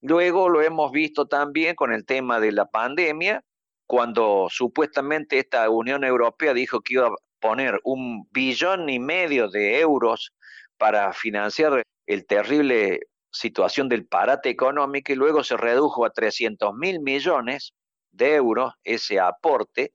Luego 0.00 0.48
lo 0.48 0.62
hemos 0.62 0.90
visto 0.90 1.26
también 1.26 1.76
con 1.76 1.92
el 1.92 2.04
tema 2.04 2.40
de 2.40 2.50
la 2.50 2.66
pandemia, 2.66 3.44
cuando 3.86 4.48
supuestamente 4.50 5.38
esta 5.38 5.68
Unión 5.70 6.02
Europea 6.02 6.54
dijo 6.54 6.80
que 6.80 6.94
iba 6.94 7.08
a 7.08 7.14
poner 7.38 7.78
un 7.84 8.26
billón 8.32 8.88
y 8.88 8.98
medio 8.98 9.48
de 9.48 9.78
euros 9.80 10.32
para 10.78 11.12
financiar 11.12 11.82
el 12.06 12.26
terrible 12.26 13.00
situación 13.30 13.88
del 13.88 14.06
parate 14.06 14.50
económico 14.50 15.12
y 15.12 15.16
luego 15.16 15.42
se 15.42 15.56
redujo 15.56 16.04
a 16.04 16.10
300 16.10 16.74
mil 16.74 17.00
millones 17.00 17.74
de 18.10 18.34
euros 18.34 18.74
ese 18.84 19.18
aporte, 19.20 19.94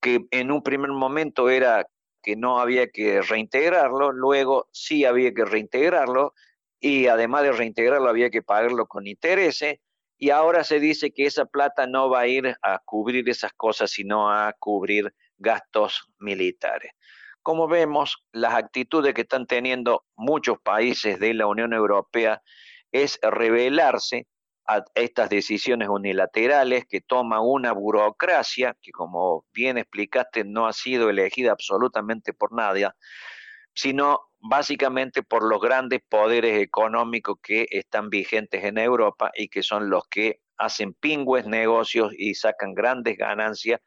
que 0.00 0.26
en 0.30 0.50
un 0.50 0.62
primer 0.62 0.90
momento 0.90 1.48
era 1.48 1.86
que 2.22 2.36
no 2.36 2.58
había 2.58 2.88
que 2.88 3.22
reintegrarlo, 3.22 4.12
luego 4.12 4.68
sí 4.72 5.04
había 5.04 5.32
que 5.32 5.44
reintegrarlo 5.44 6.34
y 6.80 7.06
además 7.06 7.44
de 7.44 7.52
reintegrarlo 7.52 8.08
había 8.08 8.30
que 8.30 8.42
pagarlo 8.42 8.86
con 8.86 9.06
intereses 9.06 9.78
y 10.18 10.30
ahora 10.30 10.64
se 10.64 10.80
dice 10.80 11.12
que 11.12 11.26
esa 11.26 11.44
plata 11.44 11.86
no 11.86 12.10
va 12.10 12.20
a 12.20 12.26
ir 12.26 12.56
a 12.62 12.80
cubrir 12.84 13.28
esas 13.28 13.52
cosas, 13.52 13.90
sino 13.90 14.30
a 14.30 14.52
cubrir 14.58 15.14
gastos 15.38 16.08
militares. 16.18 16.92
Como 17.46 17.68
vemos, 17.68 18.24
las 18.32 18.54
actitudes 18.54 19.14
que 19.14 19.20
están 19.20 19.46
teniendo 19.46 20.04
muchos 20.16 20.58
países 20.60 21.20
de 21.20 21.32
la 21.32 21.46
Unión 21.46 21.72
Europea 21.72 22.42
es 22.90 23.20
revelarse 23.22 24.26
a 24.66 24.82
estas 24.96 25.30
decisiones 25.30 25.88
unilaterales 25.88 26.86
que 26.88 27.00
toma 27.00 27.40
una 27.40 27.70
burocracia 27.70 28.76
que, 28.82 28.90
como 28.90 29.44
bien 29.52 29.78
explicaste, 29.78 30.42
no 30.42 30.66
ha 30.66 30.72
sido 30.72 31.08
elegida 31.08 31.52
absolutamente 31.52 32.32
por 32.32 32.52
nadie, 32.52 32.90
sino 33.72 34.22
básicamente 34.40 35.22
por 35.22 35.44
los 35.48 35.60
grandes 35.60 36.00
poderes 36.08 36.60
económicos 36.60 37.36
que 37.40 37.68
están 37.70 38.10
vigentes 38.10 38.64
en 38.64 38.76
Europa 38.76 39.30
y 39.36 39.46
que 39.46 39.62
son 39.62 39.88
los 39.88 40.02
que 40.08 40.40
hacen 40.56 40.94
pingües 40.94 41.46
negocios 41.46 42.12
y 42.18 42.34
sacan 42.34 42.74
grandes 42.74 43.16
ganancias 43.16 43.80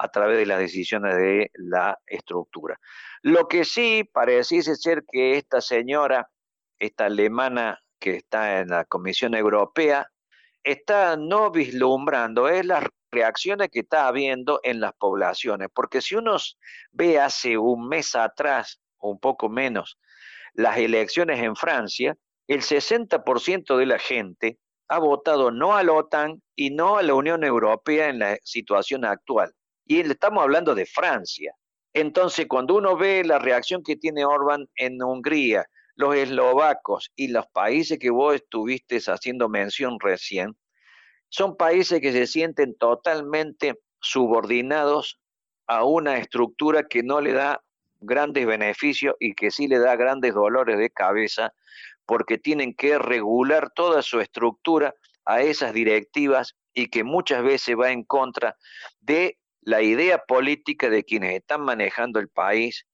a 0.00 0.08
través 0.08 0.38
de 0.38 0.46
las 0.46 0.58
decisiones 0.58 1.14
de 1.14 1.50
la 1.54 1.98
estructura. 2.06 2.80
Lo 3.20 3.48
que 3.48 3.66
sí 3.66 4.08
pareciese 4.10 4.74
ser 4.74 5.04
que 5.10 5.36
esta 5.36 5.60
señora, 5.60 6.30
esta 6.78 7.04
alemana 7.04 7.78
que 7.98 8.16
está 8.16 8.60
en 8.60 8.68
la 8.68 8.86
Comisión 8.86 9.34
Europea, 9.34 10.08
está 10.64 11.18
no 11.18 11.50
vislumbrando 11.50 12.48
es 12.48 12.64
las 12.64 12.84
reacciones 13.10 13.68
que 13.70 13.80
está 13.80 14.06
habiendo 14.06 14.60
en 14.62 14.80
las 14.80 14.94
poblaciones, 14.94 15.68
porque 15.74 16.00
si 16.00 16.14
uno 16.14 16.36
ve 16.92 17.18
hace 17.20 17.58
un 17.58 17.86
mes 17.86 18.14
atrás, 18.14 18.80
o 18.96 19.10
un 19.10 19.20
poco 19.20 19.50
menos, 19.50 19.98
las 20.54 20.78
elecciones 20.78 21.40
en 21.42 21.56
Francia, 21.56 22.16
el 22.46 22.62
60% 22.62 23.76
de 23.76 23.86
la 23.86 23.98
gente 23.98 24.58
ha 24.88 24.98
votado 24.98 25.50
no 25.50 25.76
a 25.76 25.84
la 25.84 25.92
OTAN 25.92 26.42
y 26.56 26.70
no 26.70 26.96
a 26.96 27.02
la 27.02 27.12
Unión 27.12 27.44
Europea 27.44 28.08
en 28.08 28.18
la 28.18 28.38
situación 28.42 29.04
actual. 29.04 29.52
Y 29.90 29.98
estamos 30.02 30.44
hablando 30.44 30.76
de 30.76 30.86
Francia. 30.86 31.52
Entonces, 31.92 32.46
cuando 32.46 32.76
uno 32.76 32.96
ve 32.96 33.24
la 33.24 33.40
reacción 33.40 33.82
que 33.82 33.96
tiene 33.96 34.24
Orbán 34.24 34.68
en 34.76 35.02
Hungría, 35.02 35.66
los 35.96 36.14
eslovacos 36.14 37.10
y 37.16 37.26
los 37.26 37.48
países 37.48 37.98
que 37.98 38.10
vos 38.10 38.36
estuviste 38.36 38.98
haciendo 38.98 39.48
mención 39.48 39.98
recién, 39.98 40.56
son 41.28 41.56
países 41.56 42.00
que 42.00 42.12
se 42.12 42.28
sienten 42.28 42.76
totalmente 42.78 43.80
subordinados 44.00 45.18
a 45.66 45.82
una 45.84 46.18
estructura 46.18 46.86
que 46.86 47.02
no 47.02 47.20
le 47.20 47.32
da 47.32 47.60
grandes 47.98 48.46
beneficios 48.46 49.16
y 49.18 49.34
que 49.34 49.50
sí 49.50 49.66
le 49.66 49.80
da 49.80 49.96
grandes 49.96 50.34
dolores 50.34 50.78
de 50.78 50.90
cabeza 50.90 51.52
porque 52.06 52.38
tienen 52.38 52.74
que 52.74 52.96
regular 52.96 53.72
toda 53.74 54.02
su 54.02 54.20
estructura 54.20 54.94
a 55.24 55.42
esas 55.42 55.72
directivas 55.72 56.54
y 56.72 56.86
que 56.86 57.02
muchas 57.02 57.42
veces 57.42 57.74
va 57.76 57.90
en 57.90 58.04
contra 58.04 58.56
de 59.00 59.39
la 59.62 59.82
idea 59.82 60.18
política 60.18 60.90
de 60.90 61.04
quienes 61.04 61.34
están 61.34 61.62
manejando 61.62 62.20
el 62.20 62.28
país 62.28 62.86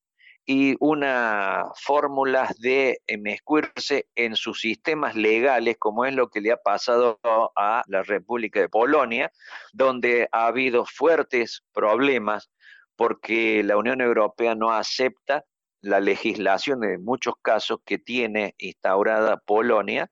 y 0.45 0.75
una 0.79 1.65
fórmula 1.75 2.49
de 2.59 2.99
enmescuirse 3.05 4.07
en 4.15 4.35
sus 4.35 4.61
sistemas 4.61 5.15
legales, 5.15 5.75
como 5.77 6.05
es 6.05 6.13
lo 6.13 6.29
que 6.29 6.39
le 6.39 6.53
ha 6.53 6.57
pasado 6.57 7.19
a 7.55 7.83
la 7.87 8.03
República 8.03 8.61
de 8.61 8.69
Polonia, 8.69 9.29
donde 9.73 10.29
ha 10.31 10.47
habido 10.47 10.85
fuertes 10.85 11.63
problemas 11.73 12.49
porque 12.95 13.61
la 13.63 13.77
Unión 13.77 13.99
Europea 13.99 14.55
no 14.55 14.71
acepta 14.71 15.43
la 15.81 15.99
legislación 15.99 16.83
en 16.83 17.03
muchos 17.03 17.35
casos 17.41 17.79
que 17.85 17.97
tiene 17.97 18.55
instaurada 18.57 19.37
Polonia, 19.37 20.09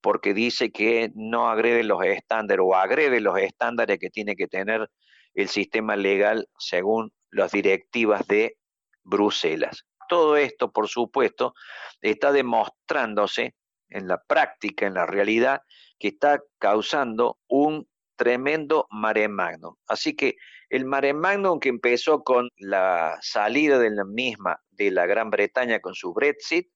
porque 0.00 0.32
dice 0.32 0.70
que 0.70 1.10
no 1.14 1.48
agrede 1.48 1.82
los 1.82 2.02
estándares 2.04 2.64
o 2.64 2.74
agrede 2.74 3.20
los 3.20 3.36
estándares 3.38 3.98
que 3.98 4.10
tiene 4.10 4.36
que 4.36 4.46
tener 4.46 4.88
el 5.36 5.48
sistema 5.48 5.94
legal 5.94 6.48
según 6.58 7.12
las 7.30 7.52
directivas 7.52 8.26
de 8.26 8.56
Bruselas. 9.04 9.86
Todo 10.08 10.36
esto, 10.36 10.72
por 10.72 10.88
supuesto, 10.88 11.54
está 12.00 12.32
demostrándose 12.32 13.54
en 13.88 14.08
la 14.08 14.20
práctica, 14.22 14.86
en 14.86 14.94
la 14.94 15.06
realidad, 15.06 15.60
que 15.98 16.08
está 16.08 16.42
causando 16.58 17.38
un 17.48 17.86
tremendo 18.16 18.86
mare 18.90 19.28
magnum. 19.28 19.74
Así 19.86 20.16
que 20.16 20.36
el 20.70 20.84
mare 20.84 21.12
magnum 21.12 21.60
que 21.60 21.68
empezó 21.68 22.24
con 22.24 22.48
la 22.56 23.18
salida 23.20 23.78
de 23.78 23.90
la 23.90 24.04
misma 24.04 24.60
de 24.70 24.90
la 24.90 25.06
Gran 25.06 25.30
Bretaña 25.30 25.80
con 25.80 25.94
su 25.94 26.12
Brexit, 26.12 26.68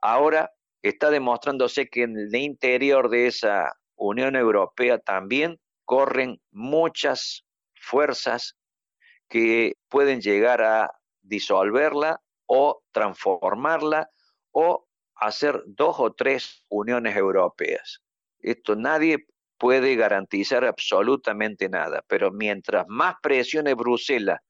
ahora 0.00 0.50
está 0.82 1.10
demostrándose 1.10 1.88
que 1.88 2.02
en 2.02 2.16
el 2.16 2.34
interior 2.34 3.10
de 3.10 3.26
esa 3.26 3.74
Unión 3.96 4.34
Europea 4.34 4.98
también 4.98 5.60
corren 5.84 6.40
muchas 6.50 7.44
fuerzas 7.88 8.56
que 9.28 9.74
pueden 9.88 10.20
llegar 10.20 10.62
a 10.62 10.90
disolverla 11.22 12.20
o 12.46 12.82
transformarla 12.92 14.10
o 14.52 14.86
hacer 15.16 15.62
dos 15.66 15.96
o 15.98 16.12
tres 16.12 16.64
uniones 16.68 17.16
europeas. 17.16 18.02
Esto 18.40 18.76
nadie 18.76 19.26
puede 19.58 19.96
garantizar 19.96 20.64
absolutamente 20.64 21.68
nada, 21.68 22.04
pero 22.06 22.30
mientras 22.30 22.86
más 22.88 23.16
presione 23.20 23.74
Bruselas 23.74 24.40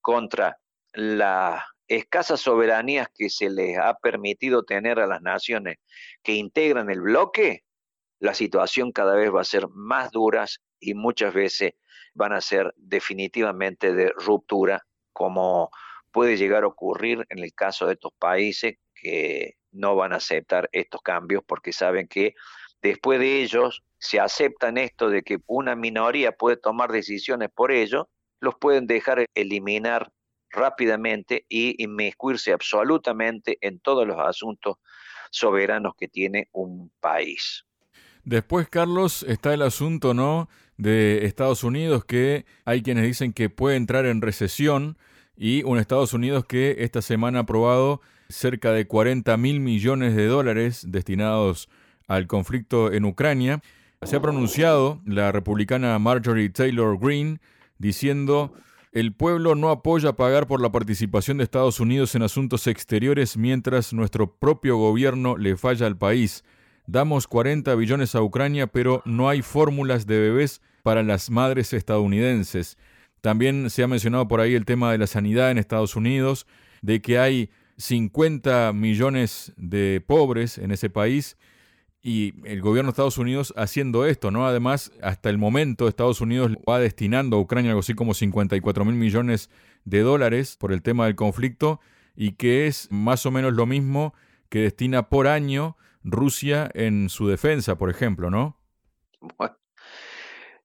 contra 0.00 0.58
las 0.92 1.62
escasas 1.86 2.40
soberanías 2.40 3.08
que 3.14 3.28
se 3.28 3.50
les 3.50 3.78
ha 3.78 3.94
permitido 3.94 4.64
tener 4.64 4.98
a 4.98 5.06
las 5.06 5.20
naciones 5.20 5.76
que 6.22 6.34
integran 6.34 6.90
el 6.90 7.02
bloque, 7.02 7.64
la 8.20 8.32
situación 8.32 8.92
cada 8.92 9.14
vez 9.14 9.32
va 9.32 9.42
a 9.42 9.44
ser 9.44 9.68
más 9.68 10.10
dura 10.10 10.46
y 10.84 10.94
muchas 10.94 11.32
veces 11.32 11.72
van 12.14 12.32
a 12.32 12.40
ser 12.40 12.72
definitivamente 12.76 13.92
de 13.94 14.10
ruptura, 14.10 14.86
como 15.12 15.70
puede 16.12 16.36
llegar 16.36 16.64
a 16.64 16.68
ocurrir 16.68 17.26
en 17.30 17.38
el 17.38 17.52
caso 17.54 17.86
de 17.86 17.94
estos 17.94 18.12
países 18.18 18.76
que 18.94 19.56
no 19.72 19.96
van 19.96 20.12
a 20.12 20.16
aceptar 20.16 20.68
estos 20.72 21.02
cambios 21.02 21.42
porque 21.46 21.72
saben 21.72 22.06
que 22.06 22.34
después 22.82 23.18
de 23.18 23.42
ellos 23.42 23.82
se 23.98 24.20
aceptan 24.20 24.78
esto 24.78 25.08
de 25.08 25.22
que 25.22 25.38
una 25.46 25.74
minoría 25.74 26.32
puede 26.32 26.56
tomar 26.56 26.92
decisiones 26.92 27.48
por 27.52 27.72
ellos, 27.72 28.06
los 28.40 28.54
pueden 28.56 28.86
dejar 28.86 29.26
eliminar 29.34 30.12
rápidamente 30.50 31.46
y 31.48 31.82
inmiscuirse 31.82 32.52
absolutamente 32.52 33.58
en 33.60 33.80
todos 33.80 34.06
los 34.06 34.18
asuntos 34.18 34.76
soberanos 35.30 35.94
que 35.98 36.06
tiene 36.06 36.48
un 36.52 36.92
país. 37.00 37.64
Después, 38.22 38.68
Carlos, 38.68 39.22
está 39.24 39.52
el 39.52 39.62
asunto, 39.62 40.14
¿no? 40.14 40.48
De 40.76 41.24
Estados 41.26 41.64
Unidos 41.64 42.04
que 42.04 42.44
hay 42.64 42.82
quienes 42.82 43.04
dicen 43.04 43.32
que 43.32 43.50
puede 43.50 43.76
entrar 43.76 44.06
en 44.06 44.22
recesión 44.22 44.96
y 45.36 45.62
un 45.64 45.78
Estados 45.78 46.12
Unidos 46.12 46.44
que 46.46 46.76
esta 46.80 47.02
semana 47.02 47.38
ha 47.38 47.42
aprobado 47.42 48.00
cerca 48.28 48.72
de 48.72 48.86
40 48.86 49.36
mil 49.36 49.60
millones 49.60 50.16
de 50.16 50.26
dólares 50.26 50.86
destinados 50.88 51.68
al 52.06 52.26
conflicto 52.26 52.92
en 52.92 53.04
Ucrania 53.04 53.62
se 54.02 54.16
ha 54.16 54.20
pronunciado 54.20 55.00
la 55.06 55.32
republicana 55.32 55.98
Marjorie 55.98 56.50
Taylor 56.50 56.98
Greene 56.98 57.38
diciendo 57.78 58.52
el 58.92 59.12
pueblo 59.12 59.54
no 59.54 59.70
apoya 59.70 60.12
pagar 60.12 60.46
por 60.46 60.60
la 60.60 60.70
participación 60.70 61.38
de 61.38 61.44
Estados 61.44 61.80
Unidos 61.80 62.14
en 62.14 62.22
asuntos 62.22 62.66
exteriores 62.66 63.36
mientras 63.36 63.92
nuestro 63.92 64.36
propio 64.36 64.76
gobierno 64.76 65.36
le 65.36 65.56
falla 65.56 65.86
al 65.86 65.98
país. 65.98 66.44
Damos 66.86 67.26
40 67.26 67.74
billones 67.74 68.14
a 68.14 68.22
Ucrania, 68.22 68.66
pero 68.66 69.02
no 69.04 69.28
hay 69.28 69.42
fórmulas 69.42 70.06
de 70.06 70.18
bebés 70.18 70.60
para 70.82 71.02
las 71.02 71.30
madres 71.30 71.72
estadounidenses. 71.72 72.76
También 73.22 73.70
se 73.70 73.82
ha 73.82 73.88
mencionado 73.88 74.28
por 74.28 74.40
ahí 74.40 74.54
el 74.54 74.66
tema 74.66 74.92
de 74.92 74.98
la 74.98 75.06
sanidad 75.06 75.50
en 75.50 75.58
Estados 75.58 75.96
Unidos, 75.96 76.46
de 76.82 77.00
que 77.00 77.18
hay 77.18 77.50
50 77.78 78.72
millones 78.74 79.54
de 79.56 80.02
pobres 80.06 80.58
en 80.58 80.70
ese 80.70 80.90
país 80.90 81.38
y 82.02 82.34
el 82.44 82.60
gobierno 82.60 82.88
de 82.88 82.92
Estados 82.92 83.16
Unidos 83.16 83.54
haciendo 83.56 84.04
esto, 84.04 84.30
¿no? 84.30 84.46
Además, 84.46 84.92
hasta 85.00 85.30
el 85.30 85.38
momento 85.38 85.88
Estados 85.88 86.20
Unidos 86.20 86.52
va 86.68 86.78
destinando 86.78 87.38
a 87.38 87.40
Ucrania 87.40 87.70
algo 87.70 87.80
así 87.80 87.94
como 87.94 88.12
54 88.12 88.84
mil 88.84 88.94
millones 88.94 89.48
de 89.86 90.00
dólares 90.00 90.56
por 90.58 90.72
el 90.72 90.82
tema 90.82 91.06
del 91.06 91.16
conflicto 91.16 91.80
y 92.14 92.32
que 92.32 92.66
es 92.66 92.88
más 92.90 93.24
o 93.24 93.30
menos 93.30 93.54
lo 93.54 93.64
mismo 93.64 94.12
que 94.50 94.60
destina 94.60 95.08
por 95.08 95.26
año 95.26 95.78
Rusia 96.04 96.70
en 96.74 97.08
su 97.08 97.26
defensa, 97.26 97.76
por 97.76 97.90
ejemplo, 97.90 98.30
¿no? 98.30 98.60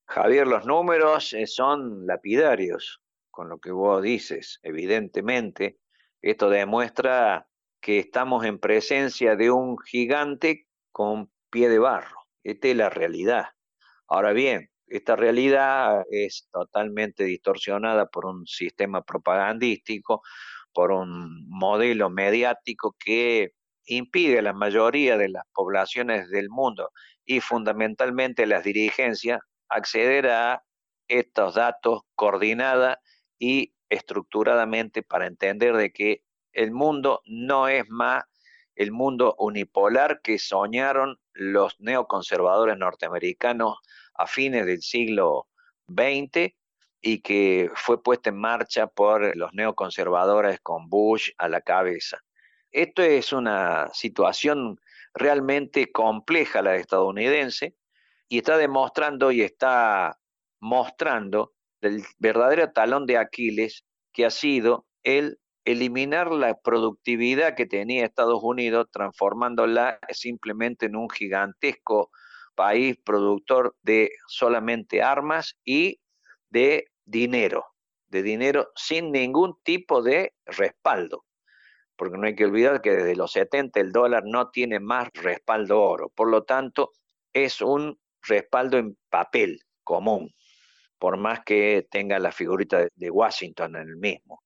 Javier, 0.05 0.47
los 0.47 0.65
números 0.65 1.33
eh, 1.33 1.47
son 1.47 2.05
lapidarios 2.05 3.01
con 3.31 3.47
lo 3.47 3.59
que 3.59 3.71
vos 3.71 4.03
dices, 4.03 4.59
evidentemente. 4.63 5.79
Esto 6.21 6.49
demuestra 6.49 7.47
que 7.79 7.99
estamos 7.99 8.43
en 8.45 8.59
presencia 8.59 9.37
de 9.37 9.49
un 9.49 9.77
gigante 9.77 10.67
con 10.91 11.31
pie 11.49 11.69
de 11.69 11.79
barro. 11.79 12.27
Esta 12.43 12.67
es 12.67 12.75
la 12.75 12.89
realidad. 12.89 13.45
Ahora 14.07 14.33
bien, 14.33 14.69
esta 14.87 15.15
realidad 15.15 16.03
es 16.09 16.49
totalmente 16.51 17.23
distorsionada 17.23 18.07
por 18.07 18.25
un 18.25 18.45
sistema 18.45 19.03
propagandístico, 19.03 20.21
por 20.73 20.91
un 20.91 21.47
modelo 21.47 22.09
mediático 22.09 22.95
que 22.99 23.53
impide 23.95 24.39
a 24.39 24.41
la 24.43 24.53
mayoría 24.53 25.17
de 25.17 25.29
las 25.29 25.43
poblaciones 25.53 26.29
del 26.29 26.49
mundo 26.49 26.91
y 27.25 27.41
fundamentalmente 27.41 28.45
las 28.45 28.63
dirigencias 28.63 29.41
acceder 29.67 30.27
a 30.27 30.63
estos 31.07 31.55
datos 31.55 32.01
coordinada 32.15 33.01
y 33.39 33.73
estructuradamente 33.89 35.01
para 35.01 35.27
entender 35.27 35.75
de 35.75 35.91
que 35.91 36.23
el 36.53 36.71
mundo 36.71 37.21
no 37.25 37.67
es 37.67 37.87
más 37.89 38.23
el 38.75 38.91
mundo 38.91 39.35
unipolar 39.37 40.21
que 40.21 40.39
soñaron 40.39 41.19
los 41.33 41.79
neoconservadores 41.79 42.77
norteamericanos 42.77 43.77
a 44.13 44.25
fines 44.25 44.65
del 44.65 44.81
siglo 44.81 45.47
XX 45.87 46.53
y 47.01 47.21
que 47.21 47.69
fue 47.75 48.01
puesta 48.01 48.29
en 48.29 48.37
marcha 48.37 48.87
por 48.87 49.35
los 49.35 49.53
neoconservadores 49.53 50.59
con 50.61 50.89
Bush 50.89 51.31
a 51.37 51.49
la 51.49 51.61
cabeza. 51.61 52.19
Esto 52.71 53.01
es 53.01 53.33
una 53.33 53.89
situación 53.93 54.79
realmente 55.13 55.91
compleja 55.91 56.61
la 56.61 56.75
estadounidense 56.75 57.75
y 58.27 58.37
está 58.37 58.57
demostrando 58.57 59.31
y 59.31 59.41
está 59.41 60.19
mostrando 60.59 61.53
el 61.81 62.03
verdadero 62.19 62.71
talón 62.71 63.05
de 63.05 63.17
Aquiles 63.17 63.83
que 64.13 64.25
ha 64.25 64.29
sido 64.29 64.85
el 65.03 65.39
eliminar 65.65 66.31
la 66.31 66.55
productividad 66.55 67.55
que 67.55 67.65
tenía 67.65 68.05
Estados 68.05 68.39
Unidos, 68.41 68.87
transformándola 68.91 69.99
simplemente 70.09 70.87
en 70.87 70.95
un 70.95 71.09
gigantesco 71.09 72.11
país 72.55 72.97
productor 73.03 73.75
de 73.81 74.11
solamente 74.27 75.01
armas 75.01 75.55
y 75.63 75.99
de 76.49 76.85
dinero, 77.05 77.65
de 78.07 78.23
dinero 78.23 78.69
sin 78.75 79.11
ningún 79.11 79.55
tipo 79.63 80.01
de 80.01 80.33
respaldo. 80.45 81.25
Porque 81.99 82.17
no 82.17 82.27
hay 82.27 82.35
que 82.35 82.45
olvidar 82.45 82.81
que 82.81 82.91
desde 82.91 83.17
los 83.17 83.33
70 83.33 83.77
el 83.81 83.91
dólar 83.91 84.23
no 84.25 84.51
tiene 84.51 84.79
más 84.79 85.09
respaldo 85.13 85.81
oro, 85.81 86.07
por 86.07 86.29
lo 86.29 86.45
tanto 86.45 86.93
es 87.33 87.61
un 87.61 87.99
respaldo 88.21 88.77
en 88.77 88.97
papel 89.09 89.59
común, 89.83 90.33
por 90.97 91.17
más 91.17 91.41
que 91.43 91.85
tenga 91.91 92.17
la 92.17 92.31
figurita 92.31 92.87
de 92.95 93.09
Washington 93.11 93.75
en 93.75 93.89
el 93.89 93.97
mismo. 93.97 94.41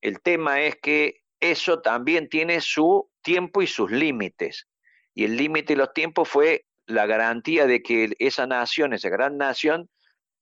El 0.00 0.20
tema 0.20 0.60
es 0.60 0.74
que 0.82 1.22
eso 1.38 1.80
también 1.82 2.28
tiene 2.28 2.60
su 2.60 3.08
tiempo 3.22 3.62
y 3.62 3.68
sus 3.68 3.92
límites. 3.92 4.66
Y 5.14 5.24
el 5.24 5.36
límite 5.36 5.74
y 5.74 5.76
los 5.76 5.92
tiempos 5.92 6.28
fue 6.28 6.66
la 6.86 7.06
garantía 7.06 7.66
de 7.66 7.80
que 7.80 8.10
esa 8.18 8.48
nación, 8.48 8.92
esa 8.92 9.08
gran 9.08 9.38
nación, 9.38 9.88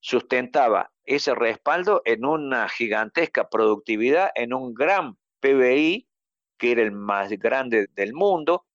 sustentaba 0.01 0.91
ese 1.05 1.35
respaldo 1.35 2.01
en 2.07 2.25
una 2.25 2.67
gigantesca 2.71 3.51
productividad, 3.51 4.31
en 4.35 4.55
un 4.55 4.73
gran 4.73 5.19
PBI, 5.41 6.09
que 6.59 6.73
era 6.73 6.83
el 6.83 6.93
más 6.93 7.31
grande 7.31 7.89
del 7.95 8.13
mundo, 8.13 8.67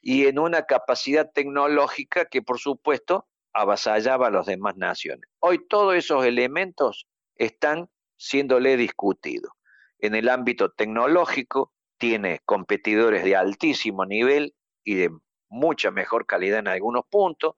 y 0.00 0.26
en 0.26 0.38
una 0.38 0.62
capacidad 0.62 1.30
tecnológica 1.32 2.24
que, 2.26 2.42
por 2.42 2.58
supuesto, 2.58 3.28
avasallaba 3.52 4.28
a 4.28 4.30
las 4.30 4.46
demás 4.46 4.76
naciones. 4.76 5.28
Hoy 5.38 5.64
todos 5.68 5.94
esos 5.94 6.24
elementos 6.24 7.06
están 7.36 7.88
siéndole 8.16 8.76
discutidos. 8.76 9.52
En 9.98 10.14
el 10.14 10.28
ámbito 10.28 10.70
tecnológico 10.70 11.72
tiene 11.98 12.40
competidores 12.44 13.24
de 13.24 13.36
altísimo 13.36 14.04
nivel 14.04 14.54
y 14.84 14.94
de 14.94 15.10
mucha 15.48 15.90
mejor 15.90 16.26
calidad 16.26 16.58
en 16.58 16.68
algunos 16.68 17.04
puntos. 17.08 17.54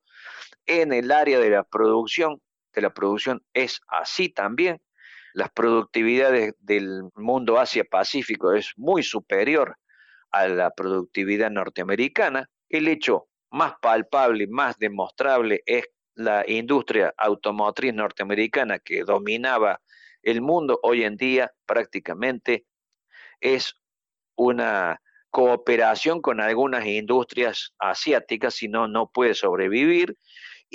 En 0.67 0.93
el 0.93 1.11
área 1.13 1.39
de 1.39 1.51
la 1.51 1.65
producción, 1.65 2.43
de 2.75 2.83
la 2.83 2.93
producción 2.93 3.43
es 3.55 3.81
así 3.89 4.29
también. 4.29 4.83
Las 5.35 5.51
productividades 5.51 6.55
del 6.61 7.11
mundo 7.17 7.59
Asia-Pacífico 7.59 8.53
es 8.53 8.73
muy 8.77 9.03
superior 9.03 9.77
a 10.31 10.47
la 10.47 10.71
productividad 10.71 11.51
norteamericana. 11.51 12.49
El 12.69 12.87
hecho 12.87 13.27
más 13.51 13.75
palpable 13.83 14.47
más 14.47 14.79
demostrable 14.79 15.65
es 15.67 15.87
la 16.15 16.49
industria 16.49 17.13
automotriz 17.17 17.93
norteamericana 17.93 18.79
que 18.79 19.03
dominaba 19.03 19.81
el 20.23 20.41
mundo 20.41 20.79
hoy 20.85 21.03
en 21.03 21.17
día 21.17 21.53
prácticamente 21.67 22.65
es 23.41 23.75
una 24.37 25.03
cooperación 25.31 26.23
con 26.23 26.41
algunas 26.41 26.87
industrias 26.87 27.75
asiáticas, 27.81 28.55
si 28.55 28.69
no, 28.69 28.87
no 28.87 29.11
puede 29.11 29.35
sobrevivir. 29.35 30.17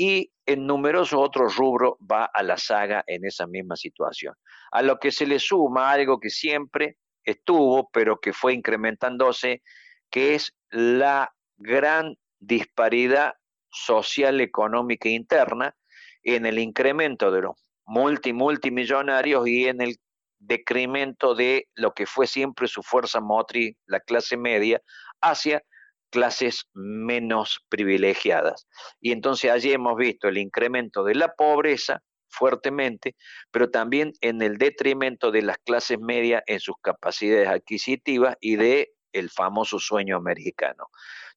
Y 0.01 0.31
en 0.45 0.65
numerosos 0.65 1.19
otros 1.19 1.57
rubros 1.57 1.95
va 2.09 2.23
a 2.23 2.41
la 2.41 2.55
saga 2.55 3.03
en 3.05 3.25
esa 3.25 3.47
misma 3.47 3.75
situación. 3.75 4.33
A 4.71 4.81
lo 4.81 4.97
que 4.97 5.12
se 5.12 5.27
le 5.27 5.39
suma 5.39 5.91
algo 5.91 6.21
que 6.21 6.29
siempre 6.29 6.95
estuvo, 7.25 7.89
pero 7.91 8.17
que 8.17 8.31
fue 8.31 8.53
incrementándose, 8.53 9.62
que 10.09 10.35
es 10.35 10.55
la 10.69 11.35
gran 11.57 12.15
disparidad 12.39 13.33
social, 13.69 14.39
económica 14.39 15.09
interna 15.09 15.75
en 16.23 16.45
el 16.45 16.59
incremento 16.59 17.29
de 17.29 17.41
los 17.41 17.57
multi, 17.85 18.31
multimillonarios 18.31 19.49
y 19.49 19.67
en 19.67 19.81
el 19.81 19.97
decremento 20.39 21.35
de 21.35 21.67
lo 21.75 21.93
que 21.93 22.05
fue 22.05 22.25
siempre 22.25 22.69
su 22.69 22.83
fuerza 22.83 23.19
motriz, 23.19 23.75
la 23.85 23.99
clase 23.99 24.38
media, 24.38 24.81
hacia 25.19 25.62
clases 26.10 26.67
menos 26.74 27.60
privilegiadas. 27.69 28.67
Y 29.00 29.12
entonces 29.12 29.52
allí 29.52 29.72
hemos 29.72 29.98
visto 29.98 30.28
el 30.28 30.38
incremento 30.38 31.04
de 31.04 31.15
la 31.15 31.34
pobreza 31.34 32.02
fuertemente, 32.30 33.15
pero 33.52 33.69
también 33.69 34.13
en 34.22 34.41
el 34.41 34.58
detrimento 34.58 35.32
de 35.32 35.41
las 35.41 35.58
clases 35.58 36.00
medias 36.00 36.43
en 36.45 36.60
sus 36.60 36.76
capacidades 36.82 37.48
adquisitivas 37.48 38.36
y 38.39 38.56
de 38.56 38.93
el 39.12 39.30
famoso 39.30 39.80
sueño 39.80 40.17
americano. 40.17 40.89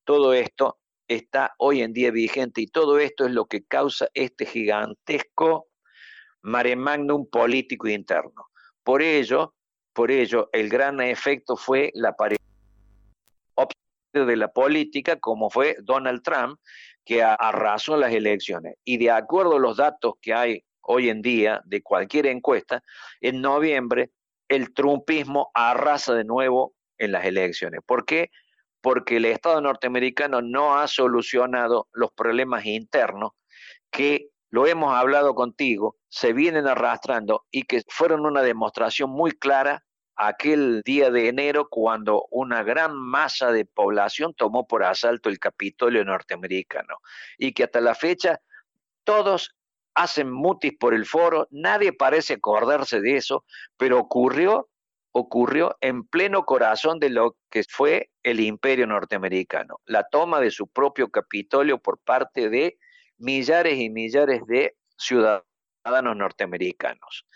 Todo 0.05 0.35
esto 0.35 0.79
está 1.09 1.55
hoy 1.59 1.83
en 1.83 1.93
día 1.93 2.11
vigente 2.11 2.61
y 2.61 2.67
todo 2.67 2.99
esto 2.99 3.25
es 3.27 3.33
lo 3.33 3.47
que 3.47 3.65
causa 3.65 4.09
este 4.15 4.47
gigantesco 4.47 5.69
mare 6.43 6.77
magnum 6.77 7.27
político 7.29 7.89
interno. 7.89 8.49
Por 8.83 9.01
ello, 9.03 9.55
por 9.93 10.11
ello, 10.11 10.49
el 10.53 10.69
gran 10.69 11.01
efecto 11.01 11.57
fue 11.57 11.91
la 11.95 12.11
aparición 12.11 12.52
de 14.13 14.37
la 14.37 14.49
política, 14.49 15.19
como 15.19 15.51
fue 15.51 15.77
Donald 15.83 16.23
Trump, 16.23 16.59
que 17.05 17.23
arrasó 17.23 17.97
las 17.97 18.13
elecciones. 18.13 18.77
Y 18.85 18.99
de 18.99 19.11
acuerdo 19.11 19.57
a 19.57 19.61
los 19.61 19.77
datos 19.77 20.15
que 20.21 20.35
hay 20.35 20.65
hoy 20.83 21.09
en 21.09 21.23
día 21.23 21.63
de 21.65 21.83
cualquier 21.83 22.27
encuesta, 22.27 22.83
en 23.21 23.41
noviembre 23.41 24.11
el 24.49 24.75
trumpismo 24.75 25.51
arrasa 25.55 26.15
de 26.15 26.25
nuevo 26.25 26.75
en 26.99 27.13
las 27.13 27.25
elecciones. 27.25 27.81
¿Por 27.87 28.05
qué? 28.05 28.31
Porque 28.81 29.17
el 29.17 29.25
Estado 29.25 29.61
norteamericano 29.61 30.43
no 30.43 30.79
ha 30.79 30.87
solucionado 30.89 31.89
los 31.93 32.13
problemas 32.13 32.67
internos 32.67 33.33
que 33.91 34.29
lo 34.51 34.67
hemos 34.67 34.95
hablado 34.95 35.35
contigo, 35.35 35.97
se 36.09 36.35
vienen 36.35 36.67
arrastrando 36.67 37.47
y 37.51 37.63
que 37.63 37.83
fueron 37.89 38.27
una 38.27 38.43
demostración 38.43 39.09
muy 39.09 39.33
clara 39.33 39.83
aquel 40.27 40.83
día 40.85 41.11
de 41.11 41.29
enero 41.29 41.69
cuando 41.69 42.27
una 42.31 42.63
gran 42.63 42.97
masa 42.97 43.51
de 43.51 43.65
población 43.65 44.35
tomó 44.35 44.67
por 44.67 44.85
asalto 44.85 45.29
el 45.29 45.39
Capitolio 45.39 46.05
norteamericano 46.05 46.99
y 47.39 47.53
que 47.53 47.65
hasta 47.65 47.81
la 47.81 47.95
fecha 47.95 48.41
todos 49.05 49.57
hacen 49.95 50.31
mutis 50.31 50.75
por 50.79 50.95
el 50.95 51.07
foro, 51.07 51.49
nadie 51.51 51.93
parece 51.93 52.35
acordarse 52.35 53.01
de 53.01 53.17
eso, 53.17 53.45
pero 53.77 53.99
ocurrió 53.99 54.69
ocurrió 55.15 55.77
en 55.83 56.05
pleno 56.05 56.45
corazón 56.45 56.99
de 56.99 57.11
lo 57.11 57.37
que 57.51 57.65
fue 57.69 58.11
el 58.23 58.41
imperio 58.41 58.87
norteamericano, 58.87 59.81
la 59.85 60.09
toma 60.09 60.41
de 60.41 60.51
su 60.51 60.69
propio 60.69 61.11
Capitolio 61.11 61.79
por 61.79 61.99
parte 61.99 62.49
de 62.49 62.79
millares 63.19 63.79
y 63.79 63.91
millares 63.91 64.47
de 64.47 64.75
ciudadanos 64.97 66.17
norteamericanos. 66.17 67.27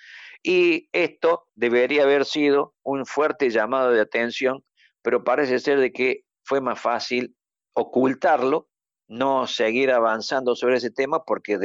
Y 0.43 0.89
esto 0.93 1.49
debería 1.55 2.05
haber 2.05 2.25
sido 2.25 2.75
un 2.83 3.07
fuerte 3.07 3.51
llamado 3.51 3.91
de 3.91 4.01
atención, 4.01 4.65
pero 5.03 5.25
parece 5.25 5.59
ser 5.59 5.81
de 5.81 5.93
que 5.93 6.25
fue 6.45 6.61
más 6.61 6.81
fácil 6.81 7.37
ocultarlo, 7.73 8.69
no 9.09 9.47
seguir 9.47 9.93
avanzando 9.93 10.57
sobre 10.57 10.77
ese 10.77 10.91
tema 10.91 11.23
porque 11.25 11.59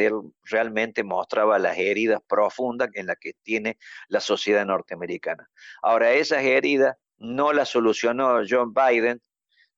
realmente 0.44 1.04
mostraba 1.04 1.58
las 1.58 1.78
heridas 1.78 2.20
profundas 2.28 2.90
en 2.94 3.08
las 3.08 3.18
que 3.20 3.34
tiene 3.44 3.78
la 4.10 4.20
sociedad 4.20 4.66
norteamericana. 4.66 5.50
Ahora, 5.82 6.12
esas 6.14 6.44
heridas 6.44 6.96
no 7.18 7.54
las 7.54 7.70
solucionó 7.70 8.42
John 8.48 8.74
Biden 8.74 9.22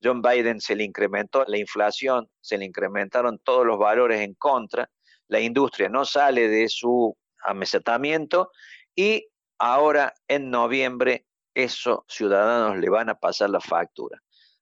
John 0.03 0.21
Biden 0.21 0.59
se 0.59 0.75
le 0.75 0.83
incrementó 0.83 1.45
la 1.47 1.57
inflación, 1.57 2.29
se 2.41 2.57
le 2.57 2.65
incrementaron 2.65 3.39
todos 3.39 3.65
los 3.65 3.79
valores 3.79 4.19
en 4.21 4.33
contra, 4.33 4.89
la 5.29 5.39
industria 5.39 5.87
no 5.87 6.03
sale 6.03 6.49
de 6.49 6.67
su 6.67 7.17
amesetamiento 7.45 8.51
y 8.95 9.27
ahora 9.59 10.13
en 10.27 10.49
noviembre 10.49 11.25
esos 11.53 11.99
ciudadanos 12.07 12.77
le 12.77 12.89
van 12.89 13.09
a 13.09 13.15
pasar 13.15 13.49
la 13.49 13.59
factura. 13.59 14.21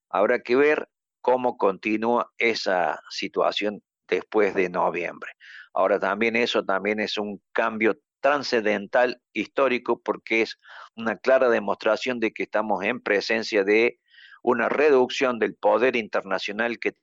Habrá 0.09 0.39
que 0.39 0.55
ver 0.55 0.89
cómo 1.21 1.57
continúa 1.57 2.31
esa 2.37 3.01
situación 3.09 3.81
después 4.07 4.53
de 4.53 4.69
noviembre. 4.69 5.31
Ahora 5.73 5.99
también 5.99 6.35
eso 6.35 6.63
también 6.65 6.99
es 6.99 7.17
un 7.17 7.41
cambio 7.53 7.97
trascendental 8.19 9.21
histórico 9.33 10.01
porque 10.01 10.41
es 10.41 10.59
una 10.95 11.17
clara 11.17 11.49
demostración 11.49 12.19
de 12.19 12.31
que 12.31 12.43
estamos 12.43 12.83
en 12.83 13.01
presencia 13.01 13.63
de 13.63 13.99
una 14.43 14.69
reducción 14.69 15.39
del 15.39 15.55
poder 15.55 15.95
internacional 15.95 16.79
que 16.79 16.93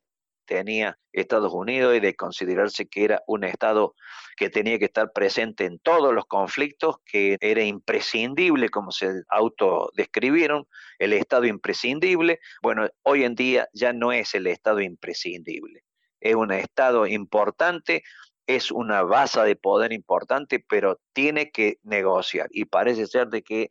tenía 0.48 0.98
Estados 1.12 1.52
Unidos 1.52 1.94
y 1.94 2.00
de 2.00 2.16
considerarse 2.16 2.88
que 2.88 3.04
era 3.04 3.22
un 3.26 3.44
Estado 3.44 3.94
que 4.36 4.48
tenía 4.48 4.78
que 4.78 4.86
estar 4.86 5.12
presente 5.12 5.66
en 5.66 5.78
todos 5.78 6.12
los 6.14 6.24
conflictos, 6.24 6.96
que 7.04 7.36
era 7.40 7.62
imprescindible, 7.62 8.70
como 8.70 8.90
se 8.90 9.22
autodescribieron, 9.28 10.66
el 10.98 11.12
Estado 11.12 11.44
imprescindible. 11.44 12.40
Bueno, 12.62 12.88
hoy 13.02 13.24
en 13.24 13.34
día 13.34 13.68
ya 13.74 13.92
no 13.92 14.10
es 14.12 14.34
el 14.34 14.46
Estado 14.46 14.80
imprescindible, 14.80 15.84
es 16.20 16.34
un 16.34 16.50
Estado 16.50 17.06
importante, 17.06 18.02
es 18.46 18.72
una 18.72 19.02
base 19.02 19.40
de 19.42 19.56
poder 19.56 19.92
importante, 19.92 20.64
pero 20.66 20.98
tiene 21.12 21.50
que 21.50 21.78
negociar 21.82 22.48
y 22.50 22.64
parece 22.64 23.06
ser 23.06 23.28
de 23.28 23.42
que 23.42 23.70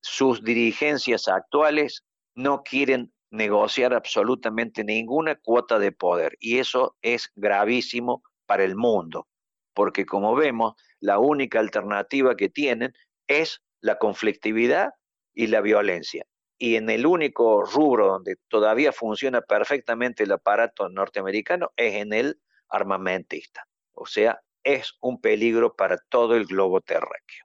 sus 0.00 0.42
dirigencias 0.42 1.28
actuales 1.28 2.04
no 2.34 2.62
quieren 2.62 3.12
negociar 3.30 3.94
absolutamente 3.94 4.84
ninguna 4.84 5.34
cuota 5.34 5.78
de 5.78 5.92
poder 5.92 6.36
y 6.40 6.58
eso 6.58 6.96
es 7.02 7.30
gravísimo 7.34 8.22
para 8.46 8.64
el 8.64 8.76
mundo, 8.76 9.26
porque 9.74 10.06
como 10.06 10.34
vemos, 10.34 10.74
la 11.00 11.18
única 11.18 11.58
alternativa 11.58 12.36
que 12.36 12.48
tienen 12.48 12.94
es 13.26 13.62
la 13.80 13.98
conflictividad 13.98 14.90
y 15.34 15.48
la 15.48 15.60
violencia. 15.60 16.24
Y 16.58 16.76
en 16.76 16.88
el 16.88 17.04
único 17.04 17.64
rubro 17.64 18.06
donde 18.06 18.36
todavía 18.48 18.92
funciona 18.92 19.42
perfectamente 19.42 20.24
el 20.24 20.32
aparato 20.32 20.88
norteamericano 20.88 21.70
es 21.76 21.94
en 21.96 22.14
el 22.14 22.40
armamentista. 22.68 23.66
O 23.92 24.06
sea, 24.06 24.40
es 24.64 24.94
un 25.00 25.20
peligro 25.20 25.76
para 25.76 25.98
todo 26.08 26.34
el 26.34 26.46
globo 26.46 26.80
terráqueo. 26.80 27.44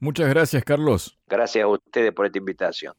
Muchas 0.00 0.28
gracias, 0.28 0.64
Carlos. 0.64 1.18
Gracias 1.26 1.64
a 1.64 1.68
ustedes 1.68 2.12
por 2.12 2.26
esta 2.26 2.38
invitación. 2.38 2.94